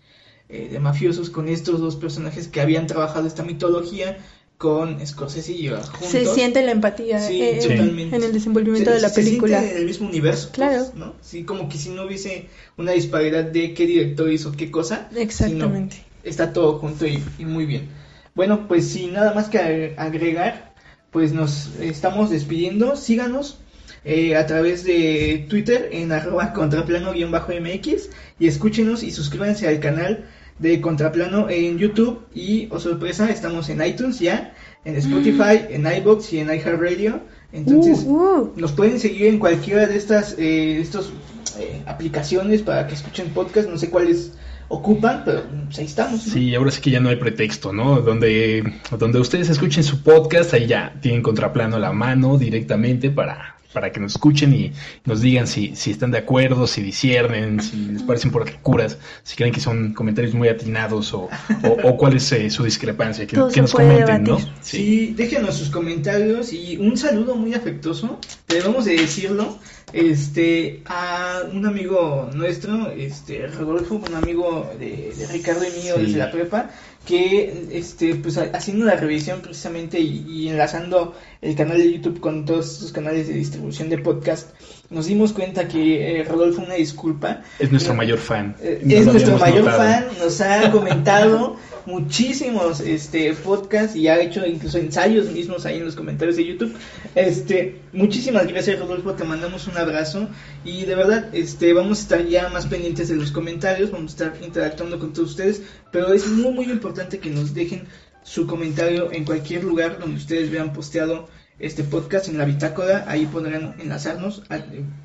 eh, 0.48 0.68
de 0.70 0.80
mafiosos, 0.80 1.30
con 1.30 1.48
estos 1.48 1.80
dos 1.80 1.96
personajes 1.96 2.48
que 2.48 2.60
habían 2.60 2.86
trabajado 2.86 3.26
esta 3.26 3.42
mitología 3.44 4.18
con 4.58 5.04
Scorsese 5.06 5.52
y 5.52 5.68
juntos. 5.68 6.08
Se 6.08 6.24
siente 6.26 6.62
la 6.64 6.70
empatía 6.72 7.20
Sí, 7.20 7.42
eh, 7.42 7.58
Sí. 7.60 7.68
en 7.72 8.14
el 8.22 8.32
desenvolvimiento 8.32 8.90
Se- 8.90 8.96
de 8.96 9.02
la 9.02 9.08
se 9.08 9.22
película. 9.22 9.58
siente 9.60 9.78
el 9.78 9.86
mismo 9.86 10.08
universo, 10.08 10.50
pues, 10.54 10.54
Claro. 10.54 10.84
¿no? 10.94 11.14
Sí, 11.20 11.44
como 11.44 11.68
que 11.68 11.78
si 11.78 11.90
no 11.90 12.04
hubiese 12.04 12.48
una 12.76 12.92
disparidad 12.92 13.44
de 13.44 13.74
qué 13.74 13.86
director 13.86 14.30
hizo 14.32 14.52
qué 14.52 14.70
cosa. 14.70 15.08
Exactamente. 15.16 16.04
está 16.22 16.52
todo 16.52 16.78
junto 16.78 17.04
y, 17.06 17.20
y 17.38 17.44
muy 17.44 17.66
bien. 17.66 17.88
Bueno, 18.36 18.68
pues 18.68 18.86
sin 18.88 19.12
nada 19.14 19.34
más 19.34 19.48
que 19.48 19.58
agre- 19.58 19.94
agregar, 19.98 20.71
pues 21.12 21.32
nos 21.32 21.70
estamos 21.78 22.30
despidiendo. 22.30 22.96
Síganos 22.96 23.58
eh, 24.04 24.34
a 24.34 24.46
través 24.46 24.82
de 24.82 25.46
Twitter 25.48 25.90
en 25.92 26.10
arroba 26.10 26.52
contraplano-mx 26.52 28.08
y 28.40 28.46
escúchenos 28.48 29.04
y 29.04 29.12
suscríbanse 29.12 29.68
al 29.68 29.78
canal 29.78 30.24
de 30.58 30.80
Contraplano 30.80 31.48
en 31.48 31.78
YouTube 31.78 32.20
y, 32.34 32.68
oh 32.70 32.78
sorpresa, 32.78 33.30
estamos 33.30 33.68
en 33.68 33.84
iTunes 33.84 34.20
ya, 34.20 34.54
en 34.84 34.96
Spotify, 34.96 35.66
en 35.70 35.86
iBox 35.86 36.32
y 36.32 36.40
en 36.40 36.48
iHeartRadio. 36.48 37.20
Entonces, 37.52 38.04
Uh, 38.06 38.12
uh. 38.12 38.52
nos 38.56 38.72
pueden 38.72 38.98
seguir 38.98 39.26
en 39.26 39.38
cualquiera 39.38 39.86
de 39.86 39.96
estas 39.96 40.36
eh, 40.38 40.80
estos, 40.80 41.12
eh, 41.58 41.82
aplicaciones 41.86 42.62
para 42.62 42.86
que 42.86 42.94
escuchen 42.94 43.30
podcast. 43.30 43.68
No 43.68 43.76
sé 43.76 43.90
cuáles 43.90 44.32
ocupan, 44.68 45.22
pero 45.24 45.42
pues, 45.66 45.78
ahí 45.78 45.84
estamos. 45.86 46.22
Sí, 46.22 46.54
ahora 46.54 46.70
sí 46.70 46.80
que 46.80 46.90
ya 46.90 47.00
no 47.00 47.08
hay 47.08 47.16
pretexto, 47.16 47.72
¿no? 47.72 48.00
Donde, 48.00 48.80
donde 48.98 49.20
ustedes 49.20 49.50
escuchen 49.50 49.84
su 49.84 50.02
podcast, 50.02 50.54
ahí 50.54 50.66
ya 50.66 50.94
tienen 51.00 51.22
contraplano 51.22 51.76
a 51.76 51.80
la 51.80 51.92
mano 51.92 52.38
directamente 52.38 53.10
para, 53.10 53.56
para 53.72 53.90
que 53.92 54.00
nos 54.00 54.12
escuchen 54.12 54.54
y 54.54 54.72
nos 55.04 55.20
digan 55.20 55.46
si, 55.46 55.74
si 55.76 55.90
están 55.90 56.10
de 56.10 56.18
acuerdo, 56.18 56.66
si 56.66 56.82
disiernen, 56.82 57.60
si 57.60 57.76
les 57.76 58.02
parecen 58.02 58.30
por 58.30 58.50
curas, 58.60 58.98
si 59.22 59.36
creen 59.36 59.52
que 59.52 59.60
son 59.60 59.94
comentarios 59.94 60.34
muy 60.34 60.48
atinados 60.48 61.12
o, 61.14 61.28
o, 61.64 61.68
o 61.88 61.96
cuál 61.96 62.16
es 62.16 62.30
eh, 62.32 62.50
su 62.50 62.64
discrepancia, 62.64 63.26
que, 63.26 63.36
nos 63.36 63.72
comenten, 63.72 64.24
¿no? 64.24 64.38
Sí, 64.60 65.14
déjenos 65.16 65.56
sus 65.56 65.70
comentarios 65.70 66.52
y 66.52 66.76
un 66.76 66.96
saludo 66.96 67.34
muy 67.34 67.54
afectuoso, 67.54 68.18
debemos 68.48 68.84
de 68.84 68.96
decirlo, 68.96 69.58
este, 69.92 70.82
a 70.86 71.42
un 71.52 71.66
amigo 71.66 72.30
nuestro, 72.34 72.90
este, 72.92 73.46
Rodolfo, 73.46 74.02
un 74.08 74.14
amigo 74.14 74.70
de, 74.78 75.12
de 75.16 75.26
Ricardo 75.26 75.64
y 75.64 75.80
mío 75.82 75.94
Sí. 75.96 76.06
desde 76.06 76.18
la 76.18 76.30
prepa, 76.30 76.70
que, 77.06 77.68
este, 77.72 78.14
pues 78.14 78.38
ha- 78.38 78.50
haciendo 78.54 78.84
la 78.84 78.94
revisión 78.96 79.40
precisamente 79.40 79.98
y, 79.98 80.24
y 80.28 80.48
enlazando 80.48 81.14
el 81.40 81.56
canal 81.56 81.78
de 81.78 81.92
YouTube 81.94 82.20
con 82.20 82.44
todos 82.44 82.72
sus 82.76 82.92
canales 82.92 83.26
de 83.28 83.34
distribución 83.34 83.88
de 83.88 83.98
podcast, 83.98 84.50
nos 84.90 85.06
dimos 85.06 85.32
cuenta 85.32 85.66
que 85.66 86.20
eh, 86.20 86.24
Rodolfo, 86.24 86.62
una 86.62 86.74
disculpa, 86.74 87.42
Es 87.58 87.70
nuestro 87.72 87.92
No. 87.94 87.98
mayor 87.98 88.18
fan. 88.18 88.54
eh, 88.60 88.80
es 88.88 89.06
nuestro 89.06 89.36
mayor 89.38 89.64
notado. 89.64 89.78
fan, 89.82 90.04
nos 90.20 90.40
ha 90.40 90.70
comentado 90.70 91.56
muchísimos 91.86 92.80
este 92.80 93.32
podcasts 93.34 93.96
y 93.96 94.08
ha 94.08 94.20
hecho 94.20 94.46
incluso 94.46 94.78
ensayos 94.78 95.30
mismos 95.30 95.66
ahí 95.66 95.78
en 95.78 95.84
los 95.84 95.96
comentarios 95.96 96.36
de 96.36 96.46
YouTube. 96.46 96.74
Este, 97.14 97.80
muchísimas 97.92 98.46
gracias 98.46 98.78
Rodolfo, 98.78 99.14
te 99.14 99.24
mandamos 99.24 99.66
un 99.66 99.76
abrazo 99.76 100.28
y 100.64 100.84
de 100.84 100.94
verdad 100.94 101.34
este 101.34 101.72
vamos 101.72 101.98
a 101.98 102.02
estar 102.02 102.26
ya 102.26 102.48
más 102.48 102.66
pendientes 102.66 103.08
de 103.08 103.16
los 103.16 103.32
comentarios, 103.32 103.90
vamos 103.90 104.12
a 104.12 104.24
estar 104.26 104.44
interactuando 104.44 104.98
con 104.98 105.12
todos 105.12 105.30
ustedes, 105.30 105.62
pero 105.90 106.12
es 106.12 106.26
muy 106.28 106.52
muy 106.52 106.66
importante 106.66 107.18
que 107.18 107.30
nos 107.30 107.54
dejen 107.54 107.86
su 108.22 108.46
comentario 108.46 109.12
en 109.12 109.24
cualquier 109.24 109.64
lugar 109.64 109.98
donde 109.98 110.16
ustedes 110.16 110.50
vean 110.50 110.72
posteado 110.72 111.28
este 111.58 111.84
podcast 111.84 112.28
en 112.28 112.38
la 112.38 112.44
bitácora, 112.44 113.04
ahí 113.08 113.26
podrán 113.26 113.76
enlazarnos, 113.80 114.42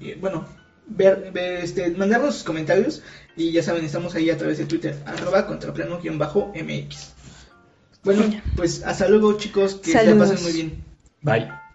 eh, 0.01 0.17
bueno, 0.19 0.47
ver, 0.89 1.31
ver, 1.33 1.63
este, 1.63 1.91
mandarnos 1.91 2.35
sus 2.35 2.43
comentarios 2.43 3.01
y 3.35 3.51
ya 3.51 3.63
saben, 3.63 3.85
estamos 3.85 4.15
ahí 4.15 4.29
a 4.29 4.37
través 4.37 4.57
de 4.57 4.65
Twitter, 4.65 4.95
arroba 5.05 5.45
contraplano-mx. 5.47 7.13
Bueno, 8.03 8.41
pues 8.55 8.83
hasta 8.83 9.07
luego 9.07 9.37
chicos, 9.37 9.75
que 9.75 9.91
se 9.91 10.05
la 10.05 10.17
pasen 10.17 10.41
muy 10.41 10.53
bien. 10.53 10.83
Bye. 11.21 11.66